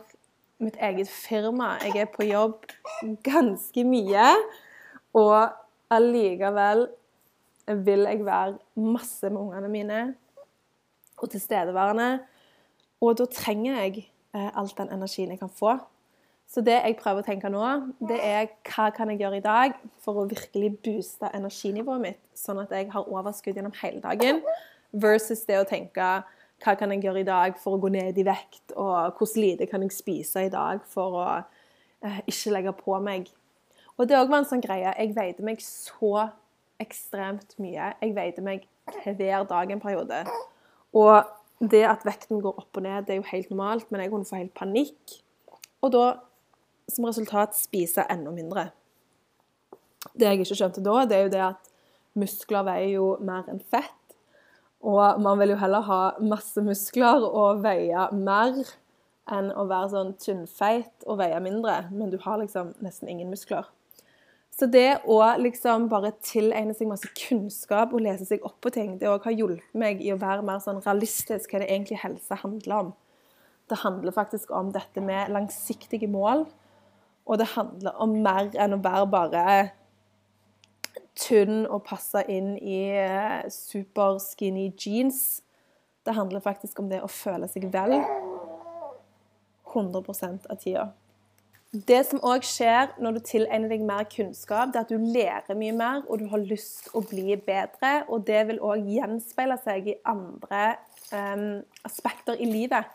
mitt 0.60 0.78
eget 0.82 1.10
firma. 1.10 1.76
Jeg 1.84 1.98
er 2.02 2.12
på 2.12 2.28
jobb 2.28 2.68
ganske 3.24 3.84
mye. 3.84 4.28
Og 5.14 5.50
allikevel 5.90 6.88
vil 7.68 8.06
jeg 8.06 8.26
være 8.26 8.58
masse 8.76 9.30
med 9.30 9.42
ungene 9.42 9.70
mine 9.70 10.02
og 11.18 11.30
tilstedeværende. 11.30 12.20
Og 13.02 13.18
da 13.18 13.26
trenger 13.32 13.82
jeg 13.82 14.10
eh, 14.36 14.52
all 14.58 14.72
den 14.78 14.92
energien 14.94 15.32
jeg 15.32 15.40
kan 15.40 15.50
få. 15.50 15.78
Så 16.48 16.62
det 16.64 16.78
jeg 16.78 16.98
prøver 17.00 17.24
å 17.24 17.26
tenke 17.26 17.50
nå, 17.52 17.64
det 18.06 18.20
er 18.22 18.48
hva 18.70 18.88
kan 18.96 19.10
jeg 19.12 19.24
gjøre 19.24 19.42
i 19.42 19.44
dag 19.44 19.76
for 20.04 20.22
å 20.22 20.28
virkelig 20.30 20.76
booste 20.86 21.30
energinivået 21.34 22.04
mitt, 22.04 22.22
sånn 22.38 22.62
at 22.62 22.72
jeg 22.76 22.92
har 22.94 23.10
overskudd 23.12 23.58
gjennom 23.58 23.76
hele 23.82 24.02
dagen, 24.04 24.44
versus 24.94 25.42
det 25.50 25.58
å 25.60 25.68
tenke 25.68 26.10
hva 26.64 26.76
kan 26.80 26.94
jeg 26.94 27.04
gjøre 27.04 27.24
i 27.24 27.28
dag 27.28 27.58
for 27.60 27.76
å 27.76 27.82
gå 27.82 27.92
ned 27.92 28.18
i 28.22 28.28
vekt, 28.28 28.76
og 28.78 29.18
hvor 29.18 29.34
lite 29.40 29.68
kan 29.68 29.84
jeg 29.84 29.96
spise 29.96 30.46
i 30.46 30.54
dag 30.54 30.86
for 30.88 31.18
å 31.20 31.26
eh, 31.36 32.22
ikke 32.30 32.54
legge 32.54 32.76
på 32.78 33.00
meg. 33.04 33.28
Og 33.98 34.08
det 34.08 34.18
òg 34.20 34.32
var 34.32 34.44
en 34.44 34.48
sånn 34.48 34.64
greie. 34.64 34.92
Jeg 34.96 35.16
veide 35.16 35.44
meg 35.48 35.62
så 35.64 36.30
ekstremt 36.84 37.56
mye. 37.62 37.94
Jeg 38.02 38.16
veide 38.16 38.44
meg 38.44 38.66
hver 39.04 39.48
dag 39.50 39.72
en 39.72 39.82
periode. 39.84 40.22
Og 40.96 41.68
det 41.72 41.84
at 41.88 42.04
vekten 42.08 42.42
går 42.44 42.60
opp 42.60 42.80
og 42.80 42.84
ned, 42.84 43.06
det 43.08 43.16
er 43.16 43.22
jo 43.22 43.30
helt 43.30 43.52
normalt, 43.52 43.92
men 43.92 44.04
jeg 44.04 44.12
kunne 44.12 44.28
få 44.28 44.40
helt 44.40 44.56
panikk. 44.58 45.16
Og 45.84 45.94
da 45.96 46.06
som 46.92 47.08
resultat 47.08 47.56
spise 47.58 48.06
enda 48.12 48.34
mindre. 48.34 48.70
Det 50.14 50.30
jeg 50.30 50.42
ikke 50.42 50.58
skjønte 50.62 50.84
da, 50.86 51.04
det 51.10 51.18
er 51.18 51.24
jo 51.26 51.34
det 51.34 51.44
at 51.50 51.72
muskler 52.16 52.66
veier 52.68 52.92
jo 52.96 53.12
mer 53.26 53.48
enn 53.52 53.62
fett. 53.74 53.94
Og 54.86 55.22
man 55.22 55.40
vil 55.42 55.56
jo 55.56 55.60
heller 55.60 55.86
ha 55.88 56.02
masse 56.22 56.62
muskler 56.62 57.26
og 57.26 57.64
veie 57.64 58.10
mer 58.14 58.60
enn 59.34 59.50
å 59.58 59.66
være 59.66 59.90
sånn 59.96 60.12
tynnfeit 60.22 61.08
og 61.10 61.18
veie 61.24 61.40
mindre, 61.42 61.88
men 61.90 62.12
du 62.12 62.20
har 62.22 62.38
liksom 62.42 62.76
nesten 62.86 63.10
ingen 63.10 63.32
muskler. 63.34 63.66
Så 64.56 64.70
det 64.72 65.02
å 65.12 65.18
liksom 65.42 65.90
bare 65.92 66.14
tilegne 66.24 66.76
seg 66.78 66.88
masse 66.88 67.10
kunnskap 67.18 67.92
og 67.92 68.06
lese 68.06 68.28
seg 68.30 68.46
opp 68.48 68.56
på 68.64 68.72
ting, 68.72 68.94
det 69.02 69.10
har 69.10 69.34
hjulpet 69.34 69.74
meg 69.76 70.04
i 70.06 70.14
å 70.14 70.20
være 70.22 70.46
mer 70.48 70.62
sånn 70.64 70.80
realistisk 70.86 71.52
hva 71.52 71.64
det 71.64 71.68
egentlig 71.74 72.00
helse 72.06 72.38
handler 72.40 72.78
om. 72.78 72.94
Det 73.68 73.82
handler 73.82 74.16
faktisk 74.16 74.54
om 74.56 74.70
dette 74.72 75.02
med 75.04 75.34
langsiktige 75.34 76.08
mål, 76.08 76.46
og 77.26 77.40
det 77.42 77.48
handler 77.56 77.98
om 78.02 78.14
mer 78.26 78.52
enn 78.62 78.78
å 78.78 78.84
være 78.84 79.08
bare 79.10 79.46
tynn 81.18 81.64
og 81.66 81.86
passe 81.88 82.22
inn 82.32 82.56
i 82.60 82.82
eh, 83.00 83.48
super 83.52 84.20
skinny 84.22 84.70
jeans. 84.78 85.42
Det 86.06 86.14
handler 86.14 86.44
faktisk 86.44 86.80
om 86.84 86.90
det 86.92 87.02
å 87.02 87.10
føle 87.10 87.48
seg 87.50 87.66
vel 87.74 87.98
100% 89.74 90.46
av 90.52 90.62
tida. 90.62 90.86
Det 91.76 91.98
som 92.08 92.22
òg 92.24 92.46
skjer 92.48 92.94
når 93.04 93.18
du 93.18 93.24
tilegner 93.28 93.72
deg 93.74 93.82
mer 93.84 94.06
kunnskap, 94.08 94.70
det 94.72 94.80
er 94.80 94.86
at 94.86 94.92
du 94.94 95.02
lærer 95.02 95.58
mye 95.60 95.74
mer, 95.76 96.04
og 96.08 96.22
du 96.22 96.30
har 96.32 96.40
lyst 96.40 96.88
å 96.96 97.02
bli 97.04 97.36
bedre. 97.36 98.06
Og 98.08 98.24
det 98.28 98.46
vil 98.48 98.62
òg 98.64 98.86
gjenspeile 98.94 99.58
seg 99.64 99.90
i 99.92 99.98
andre 100.08 100.78
um, 101.12 101.66
aspekter 101.88 102.40
i 102.40 102.48
livet. 102.48 102.88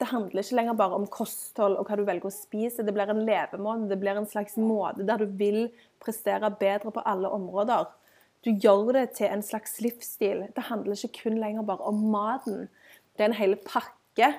Det 0.00 0.08
handler 0.08 0.40
ikke 0.40 0.56
lenger 0.56 0.76
bare 0.78 0.96
om 0.96 1.06
kosthold 1.12 1.76
og 1.76 1.88
hva 1.88 1.96
du 1.98 2.06
velger 2.08 2.30
å 2.30 2.32
spise. 2.32 2.84
Det 2.86 2.94
blir 2.96 3.10
en 3.12 3.24
levemåte, 3.26 3.88
det 3.90 3.98
blir 4.00 4.16
en 4.16 4.28
slags 4.28 4.56
måte 4.56 5.04
der 5.04 5.20
du 5.20 5.34
vil 5.40 5.66
prestere 6.00 6.48
bedre 6.60 6.92
på 6.94 7.04
alle 7.04 7.28
områder. 7.28 7.90
Du 8.40 8.48
gjør 8.50 8.94
det 8.96 9.10
til 9.18 9.28
en 9.28 9.44
slags 9.44 9.76
livsstil. 9.84 10.46
Det 10.56 10.68
handler 10.70 10.96
ikke 10.96 11.26
kun 11.26 11.36
lenger 11.42 11.66
bare 11.68 11.84
om 11.90 12.00
maten. 12.14 12.70
Det 13.12 13.26
er 13.26 13.28
en 13.28 13.36
hel 13.36 13.58
pakke 13.60 14.32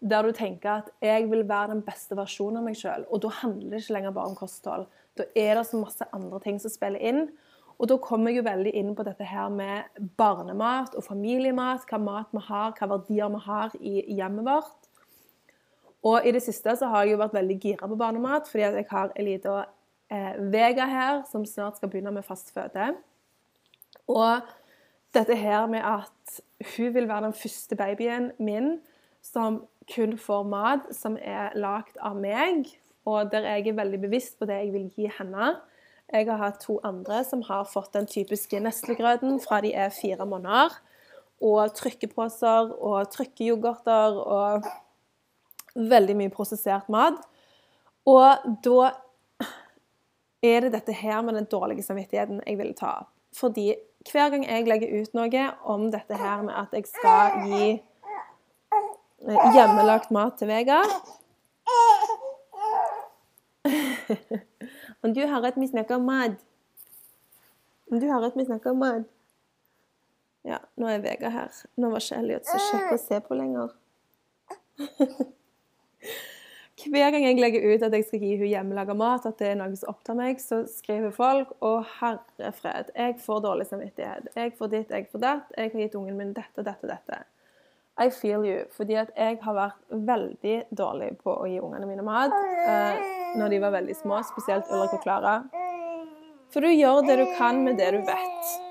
der 0.00 0.22
du 0.22 0.32
tenker 0.32 0.70
at 0.70 0.90
'jeg 1.02 1.30
vil 1.30 1.48
være 1.48 1.74
den 1.74 1.82
beste 1.82 2.16
versjonen 2.16 2.58
av 2.58 2.64
meg 2.64 2.76
sjøl'. 2.76 3.04
Og 3.10 3.20
da 3.22 3.28
handler 3.28 3.70
det 3.70 3.82
ikke 3.82 3.94
lenger 3.94 4.10
bare 4.10 4.30
om 4.30 4.36
kosthold. 4.36 4.86
Da 5.18 5.24
er 5.36 5.54
det 5.54 5.66
så 5.66 5.76
masse 5.76 6.04
andre 6.12 6.40
ting 6.40 6.60
som 6.60 6.70
spiller 6.70 7.00
inn. 7.00 7.28
Og 7.78 7.88
da 7.88 7.96
kommer 7.96 8.30
jeg 8.30 8.36
jo 8.36 8.50
veldig 8.50 8.72
inn 8.74 8.94
på 8.94 9.02
dette 9.02 9.24
her 9.24 9.48
med 9.48 9.82
barnemat 10.16 10.94
og 10.94 11.04
familiemat. 11.04 11.84
Hva 11.88 11.98
mat 11.98 12.26
vi 12.32 12.38
har, 12.38 12.72
hva 12.72 12.86
verdier 12.86 13.28
vi 13.28 13.40
har 13.46 13.70
i 13.80 14.14
hjemmet 14.16 14.44
vårt. 14.44 14.79
Og 16.06 16.24
i 16.24 16.32
det 16.32 16.42
siste 16.42 16.72
så 16.76 16.88
har 16.88 17.04
jeg 17.04 17.14
jo 17.14 17.20
vært 17.20 17.36
veldig 17.36 17.58
gira 17.60 17.88
på 17.88 17.98
barnemat, 18.00 18.48
fordi 18.48 18.64
at 18.64 18.78
jeg 18.78 18.88
har 18.90 19.12
ei 19.16 19.26
lita 19.26 19.56
eh, 20.12 20.38
Vega 20.52 20.86
her 20.88 21.22
som 21.28 21.44
snart 21.46 21.76
skal 21.76 21.92
begynne 21.92 22.14
med 22.14 22.24
fast 22.24 22.54
føde. 22.54 22.94
Og 24.08 24.46
dette 25.14 25.36
her 25.36 25.66
med 25.68 25.84
at 25.84 26.40
hun 26.76 26.94
vil 26.94 27.08
være 27.08 27.28
den 27.28 27.36
første 27.36 27.76
babyen 27.76 28.30
min 28.38 28.78
som 29.22 29.64
kun 29.94 30.16
får 30.18 30.46
mat 30.48 30.86
som 30.94 31.18
er 31.20 31.52
lagd 31.58 31.98
av 32.00 32.16
meg, 32.16 32.68
og 33.08 33.32
der 33.32 33.48
jeg 33.48 33.68
er 33.68 33.80
veldig 33.80 34.00
bevisst 34.00 34.38
på 34.38 34.48
det 34.48 34.60
jeg 34.60 34.72
vil 34.72 34.88
gi 34.94 35.10
henne. 35.18 35.54
Jeg 36.10 36.26
har 36.26 36.40
hatt 36.40 36.62
to 36.64 36.78
andre 36.84 37.22
som 37.26 37.42
har 37.46 37.68
fått 37.70 37.92
den 37.94 38.08
typiske 38.10 38.58
neslegrøten 38.60 39.38
fra 39.42 39.60
de 39.62 39.72
er 39.74 39.92
fire 39.94 40.26
måneder. 40.26 40.74
Og 41.40 41.72
trykkeposer 41.74 42.72
og 42.76 43.10
trykkeyoghurter 43.14 44.18
og 44.20 44.66
veldig 45.74 46.16
mye 46.18 46.32
prosessert 46.34 46.88
mat. 46.92 47.20
Og 48.08 48.48
da 48.64 48.90
er 50.42 50.64
det 50.64 50.72
dette 50.72 50.96
her 50.96 51.20
med 51.22 51.36
den 51.36 51.48
dårlige 51.50 51.84
samvittigheten 51.84 52.40
jeg 52.46 52.58
vil 52.58 52.74
ta. 52.78 53.02
Fordi 53.36 53.74
hver 54.08 54.32
gang 54.32 54.46
jeg 54.48 54.66
legger 54.66 55.02
ut 55.02 55.14
noe 55.14 55.46
om 55.68 55.90
dette 55.92 56.16
her 56.16 56.42
med 56.46 56.56
at 56.56 56.72
jeg 56.74 56.88
skal 56.88 57.42
gi 57.44 57.70
Eh, 59.28 59.54
hjemmelagt 59.54 60.10
mat 60.10 60.38
til 60.40 60.48
Vegard 60.48 60.88
Om 65.02 65.12
du 65.14 65.26
har 65.26 65.44
at 65.44 65.56
vi 65.56 65.66
snakker 65.68 65.94
om 65.94 66.06
mat. 66.08 66.38
Du 67.90 68.06
har 68.08 68.24
at 68.24 68.36
vi 68.36 68.44
snakker 68.44 68.70
om 68.70 68.80
mat. 68.80 69.04
Ja, 70.44 70.58
nå 70.76 70.88
er 70.88 71.00
Vegard 71.04 71.32
her. 71.32 71.60
Nå 71.76 71.90
var 71.92 72.00
ikke 72.04 72.18
Elliot 72.20 72.48
så 72.48 72.58
kjekk 72.66 72.92
å 72.92 72.98
se 73.00 73.20
på 73.24 73.36
lenger. 73.38 73.72
Hver 76.88 77.10
gang 77.12 77.24
jeg 77.26 77.36
legger 77.36 77.64
ut 77.66 77.82
at 77.84 77.92
jeg 77.92 78.06
skal 78.06 78.22
gi 78.22 78.30
henne 78.36 78.48
hjemmelaga 78.48 78.94
mat, 78.96 79.26
at 79.28 79.36
det 79.40 79.50
er 79.50 79.58
noe 79.60 79.74
som 79.76 79.90
opptar 79.92 80.16
meg, 80.16 80.40
så 80.40 80.62
skriver 80.70 81.12
folk 81.12 81.52
'Å, 81.60 81.72
herre 81.98 82.52
fred, 82.56 82.92
jeg 82.96 83.18
får 83.20 83.42
dårlig 83.44 83.66
samvittighet. 83.68 84.30
Jeg 84.36 84.54
får 84.56 84.70
ditt, 84.72 84.90
jeg 84.90 85.08
får 85.12 85.20
datt. 85.20 85.52
Jeg 85.56 85.72
har 85.72 85.80
gitt 85.80 85.98
ungen 85.98 86.16
min 86.16 86.32
dette, 86.32 86.64
dette, 86.64 86.86
dette.' 86.86 87.24
I 88.00 88.08
feel 88.08 88.44
you. 88.46 88.64
Fordi 88.72 88.94
at 88.96 89.10
jeg 89.16 89.38
har 89.42 89.54
vært 89.54 89.82
veldig 89.90 90.56
dårlig 90.72 91.10
på 91.20 91.34
å 91.36 91.44
gi 91.50 91.60
ungene 91.60 91.86
mine 91.86 92.02
mat 92.06 92.32
eh, 92.32 92.96
når 93.36 93.48
de 93.52 93.60
var 93.60 93.76
veldig 93.76 93.96
små, 93.98 94.22
spesielt 94.24 94.70
Ulrik 94.72 94.94
og 94.96 95.02
Klara. 95.04 95.42
For 96.50 96.64
du 96.64 96.72
gjør 96.72 97.04
det 97.06 97.18
du 97.20 97.26
kan 97.36 97.60
med 97.64 97.76
det 97.76 97.92
du 97.92 98.00
vet. 98.08 98.69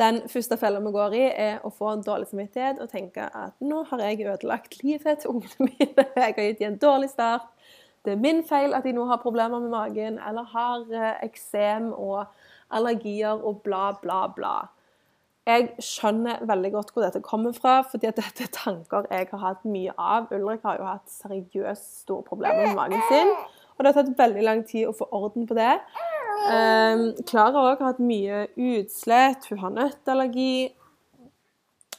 Den 0.00 0.22
første 0.32 0.56
fella 0.56 0.80
vi 0.80 0.92
går 0.94 1.14
i, 1.18 1.24
er 1.28 1.64
å 1.66 1.70
få 1.74 1.90
en 1.92 2.04
dårlig 2.04 2.30
samvittighet 2.30 2.78
og 2.80 2.88
tenke 2.88 3.26
at 3.36 3.52
nå 3.60 3.82
har 3.90 4.00
jeg 4.06 4.24
ødelagt 4.24 4.78
livet 4.80 5.20
til 5.20 5.34
ungene 5.34 5.66
mine. 5.68 6.06
Jeg 6.16 6.34
har 6.36 6.46
gitt 6.46 6.62
dem 6.62 6.72
en 6.72 6.80
dårlig 6.80 7.10
start. 7.12 7.50
Det 8.04 8.14
er 8.14 8.22
min 8.22 8.40
feil 8.48 8.72
at 8.72 8.86
de 8.88 8.94
nå 8.96 9.04
har 9.10 9.20
problemer 9.20 9.60
med 9.60 9.74
magen 9.74 10.16
eller 10.24 10.46
har 10.54 10.86
eh, 10.88 11.24
eksem 11.26 11.90
og 11.92 12.30
allergier 12.72 13.44
og 13.44 13.60
bla, 13.66 13.90
bla, 14.00 14.22
bla. 14.32 14.54
Jeg 15.48 15.68
skjønner 15.84 16.46
veldig 16.48 16.70
godt 16.72 16.92
hvor 16.94 17.04
dette 17.04 17.20
kommer 17.24 17.52
fra, 17.52 17.80
fordi 17.90 18.08
at 18.08 18.16
dette 18.22 18.46
er 18.46 18.54
tanker 18.56 19.08
jeg 19.10 19.28
har 19.34 19.44
hatt 19.44 19.66
mye 19.68 19.92
av. 19.98 20.32
Ulrik 20.32 20.64
har 20.64 20.80
jo 20.80 20.88
hatt 20.88 21.12
seriøst 21.12 22.06
store 22.06 22.24
problemer 22.24 22.70
med 22.70 22.78
magen 22.78 23.04
sin, 23.10 23.34
og 23.76 23.84
det 23.84 23.92
har 23.92 24.00
tatt 24.00 24.16
veldig 24.16 24.46
lang 24.48 24.64
tid 24.64 24.88
å 24.88 24.96
få 24.96 25.10
orden 25.12 25.44
på 25.50 25.60
det. 25.60 25.74
Klara 26.48 27.52
um, 27.52 27.66
òg 27.66 27.80
har 27.82 27.86
hatt 27.90 28.02
mye 28.02 28.44
utslett, 28.56 29.48
hun 29.50 29.60
har 29.62 29.74
nøtteallergi. 29.76 30.70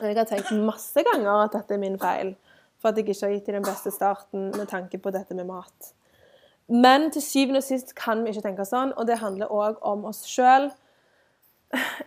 Jeg 0.01 0.17
har 0.17 0.29
tenkt 0.29 0.51
masse 0.65 1.03
ganger 1.05 1.45
at 1.45 1.55
dette 1.55 1.77
er 1.77 1.81
min 1.81 1.99
feil, 2.01 2.33
for 2.81 2.89
at 2.89 2.97
jeg 2.97 3.09
ikke 3.09 3.25
har 3.27 3.33
gitt 3.35 3.49
dem 3.49 3.59
den 3.59 3.67
beste 3.69 3.93
starten 3.93 4.49
med 4.55 4.67
tanke 4.71 4.97
på 4.97 5.13
dette 5.13 5.37
med 5.37 5.49
mat. 5.49 5.91
Men 6.71 7.11
til 7.11 7.21
syvende 7.21 7.61
og 7.61 7.67
sist 7.67 7.93
kan 7.95 8.23
vi 8.23 8.33
ikke 8.33 8.47
tenke 8.47 8.65
sånn, 8.65 8.95
og 8.97 9.07
det 9.09 9.19
handler 9.21 9.51
òg 9.51 9.81
om 9.85 10.07
oss 10.09 10.23
sjøl 10.29 10.71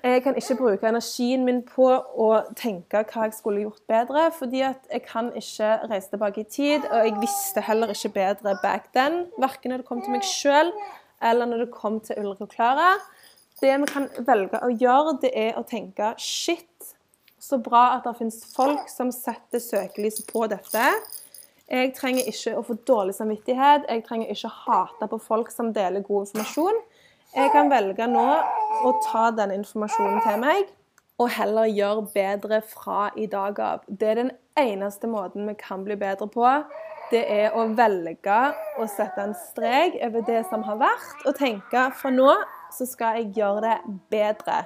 jeg 0.03 0.23
kan 0.23 0.37
ikke 0.37 0.57
bruke 0.57 0.89
energien 0.89 1.45
min 1.45 1.63
på 1.65 1.87
å 1.89 2.29
tenke 2.59 3.01
hva 3.09 3.29
jeg 3.29 3.37
skulle 3.37 3.63
gjort 3.65 3.81
bedre, 3.89 4.27
fordi 4.37 4.61
at 4.67 4.91
jeg 4.93 5.05
kan 5.07 5.31
ikke 5.33 5.71
reise 5.91 6.13
tilbake 6.13 6.43
i 6.43 6.51
tid, 6.51 6.85
og 6.91 7.07
jeg 7.07 7.15
visste 7.23 7.65
heller 7.65 7.95
ikke 7.95 8.13
bedre 8.19 8.57
back 8.63 8.91
then, 8.97 9.25
verken 9.41 9.73
når 9.73 9.83
det 9.83 9.89
kom 9.89 10.03
til 10.05 10.13
meg 10.13 10.27
sjøl 10.29 10.73
eller 11.25 11.49
når 11.49 11.65
det 11.65 11.75
kom 11.75 11.99
til 12.05 12.21
Ulrik 12.23 12.45
og 12.45 12.53
Klara. 12.53 12.95
Det 13.61 13.73
vi 13.81 13.89
kan 13.91 14.09
velge 14.27 14.61
å 14.61 14.71
gjøre, 14.73 15.19
det 15.23 15.33
er 15.39 15.59
å 15.59 15.65
tenke 15.67 16.13
shit, 16.21 16.95
så 17.41 17.59
bra 17.63 17.95
at 17.97 18.07
det 18.07 18.17
finnes 18.19 18.41
folk 18.55 18.89
som 18.93 19.13
setter 19.15 19.63
søkelyset 19.63 20.27
på 20.31 20.47
dette. 20.51 20.85
Jeg 21.71 21.95
trenger 21.97 22.29
ikke 22.29 22.59
å 22.59 22.65
få 22.67 22.77
dårlig 22.89 23.15
samvittighet, 23.17 23.87
jeg 23.89 24.05
trenger 24.05 24.33
ikke 24.33 24.51
å 24.51 24.57
hate 24.65 25.09
på 25.09 25.21
folk 25.23 25.53
som 25.53 25.73
deler 25.77 26.05
god 26.05 26.27
informasjon. 26.27 26.81
Jeg 27.35 27.51
kan 27.51 27.71
velge 27.73 28.07
nå 28.07 28.27
å 28.87 28.91
ta 29.09 29.29
den 29.35 29.57
informasjonen 29.57 30.21
til 30.27 30.41
meg 30.43 30.69
og 31.23 31.31
heller 31.31 31.71
gjøre 31.71 32.09
bedre 32.15 32.61
fra 32.67 33.09
i 33.17 33.27
dag 33.31 33.59
av. 33.63 33.85
Det 33.87 34.09
er 34.11 34.21
den 34.21 34.33
eneste 34.59 35.11
måten 35.11 35.47
vi 35.49 35.55
kan 35.59 35.85
bli 35.87 35.97
bedre 35.99 36.29
på. 36.31 36.47
Det 37.11 37.21
er 37.31 37.53
å 37.53 37.67
velge 37.77 38.37
å 38.81 38.87
sette 38.89 39.21
en 39.23 39.35
strek 39.37 39.99
over 40.07 40.25
det 40.27 40.41
som 40.49 40.65
har 40.67 40.79
vært, 40.81 41.27
og 41.29 41.37
tenke 41.37 41.89
for 42.01 42.15
nå 42.15 42.31
så 42.75 42.87
skal 42.89 43.21
jeg 43.21 43.35
gjøre 43.39 43.61
det 43.67 43.77
bedre. 44.13 44.65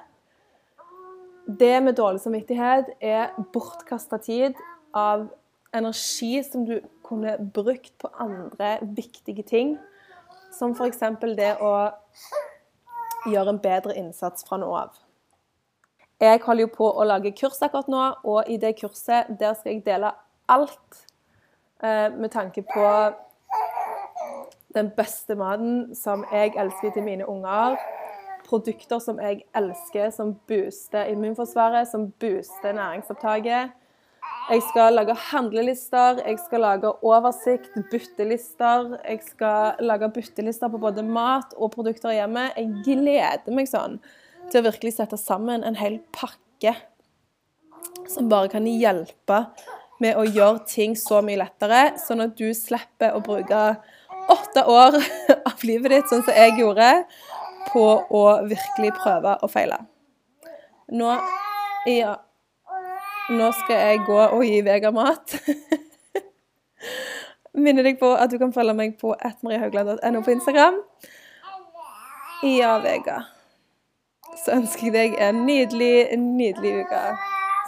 Det 1.49 1.75
med 1.83 1.97
dårlig 1.97 2.21
samvittighet 2.23 2.93
er 3.01 3.35
bortkasta 3.55 4.21
tid 4.23 4.59
av 4.97 5.27
energi 5.75 6.43
som 6.45 6.65
du 6.69 6.79
kunne 7.05 7.35
brukt 7.55 7.95
på 8.01 8.11
andre 8.21 8.77
viktige 8.83 9.43
ting. 9.43 9.77
Som 10.53 10.77
f.eks. 10.77 11.03
det 11.37 11.55
å 11.61 11.73
gjøre 13.29 13.55
en 13.55 13.61
bedre 13.61 13.97
innsats 13.99 14.47
fra 14.49 14.61
nå 14.61 14.71
av. 14.77 14.95
Jeg 16.21 16.41
holder 16.45 16.67
jo 16.67 16.71
på 16.75 16.87
å 16.89 17.05
lage 17.07 17.35
kurs 17.37 17.61
akkurat 17.63 17.91
nå, 17.91 18.05
og 18.25 18.49
i 18.51 18.57
det 18.61 18.77
kurset 18.81 19.29
der 19.41 19.55
skal 19.59 19.77
jeg 19.77 19.85
dele 19.87 20.13
alt 20.51 21.05
med 21.83 22.31
tanke 22.35 22.65
på 22.67 22.87
den 24.75 24.91
beste 24.97 25.37
maten 25.39 25.95
som 25.97 26.25
jeg 26.33 26.55
elsker 26.59 26.93
til 26.95 27.05
mine 27.07 27.27
unger. 27.29 27.77
Produkter 28.49 29.01
som 29.03 29.21
jeg 29.21 29.43
elsker, 29.57 30.11
som 30.15 30.35
booster 30.49 31.11
immunforsvaret, 31.13 31.89
som 31.89 32.11
booster 32.21 32.73
næringsopptaket. 32.73 33.75
Jeg 34.49 34.63
skal 34.71 34.95
lage 34.97 35.15
handlelister, 35.15 36.23
jeg 36.27 36.39
skal 36.41 36.61
lage 36.65 36.93
oversikt, 37.05 37.75
byttelister. 37.91 38.97
Jeg 39.05 39.21
skal 39.27 39.77
lage 39.81 40.09
byttelister 40.15 40.69
på 40.73 40.81
både 40.81 41.03
mat 41.05 41.53
og 41.57 41.71
produkter 41.77 42.17
hjemme. 42.17 42.49
Jeg 42.57 42.73
gleder 42.87 43.53
meg 43.53 43.69
sånn 43.69 43.99
til 44.49 44.63
å 44.63 44.69
virkelig 44.71 44.95
sette 44.97 45.19
sammen 45.21 45.65
en 45.65 45.77
hel 45.77 46.01
pakke 46.17 46.73
som 48.09 48.31
bare 48.33 48.49
kan 48.49 48.65
hjelpe 48.65 49.43
med 50.03 50.19
å 50.19 50.27
gjøre 50.27 50.65
ting 50.69 50.97
så 50.99 51.23
mye 51.25 51.41
lettere, 51.41 51.83
sånn 52.01 52.27
at 52.27 52.37
du 52.39 52.51
slipper 52.55 53.17
å 53.17 53.23
bruke 53.25 53.63
åtte 54.29 54.65
år 54.69 54.99
av 55.51 55.67
livet 55.67 55.95
ditt, 55.95 56.09
sånn 56.11 56.25
som 56.27 56.37
jeg 56.37 56.59
gjorde, 56.61 56.91
på 57.73 57.85
å 58.15 58.25
virkelig 58.49 58.95
prøve 58.97 59.37
og 59.43 59.53
feile. 59.53 59.83
Nå, 60.89 61.11
ja, 61.91 62.15
nå 63.29 63.51
skal 63.59 63.83
jeg 63.91 64.05
gå 64.07 64.21
og 64.25 64.45
gi 64.47 64.63
Vegard 64.65 64.97
mat. 64.97 65.37
Minner 67.59 67.85
deg 67.85 67.99
på 68.01 68.13
at 68.15 68.33
du 68.33 68.39
kan 68.41 68.55
følge 68.55 68.77
meg 68.79 68.97
på 69.01 69.13
ettmariehaugland.no 69.13 70.23
på 70.25 70.37
Instagram. 70.37 70.81
Ja, 72.47 72.79
Vegard. 72.85 73.35
Så 74.39 74.55
ønsker 74.55 74.89
jeg 74.89 74.95
deg 74.95 75.17
en 75.21 75.43
nydelig, 75.49 76.09
nydelig 76.17 76.85
uke. 76.85 77.01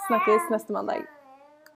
Snakkes 0.06 0.52
neste 0.52 0.76
mandag. 0.76 1.08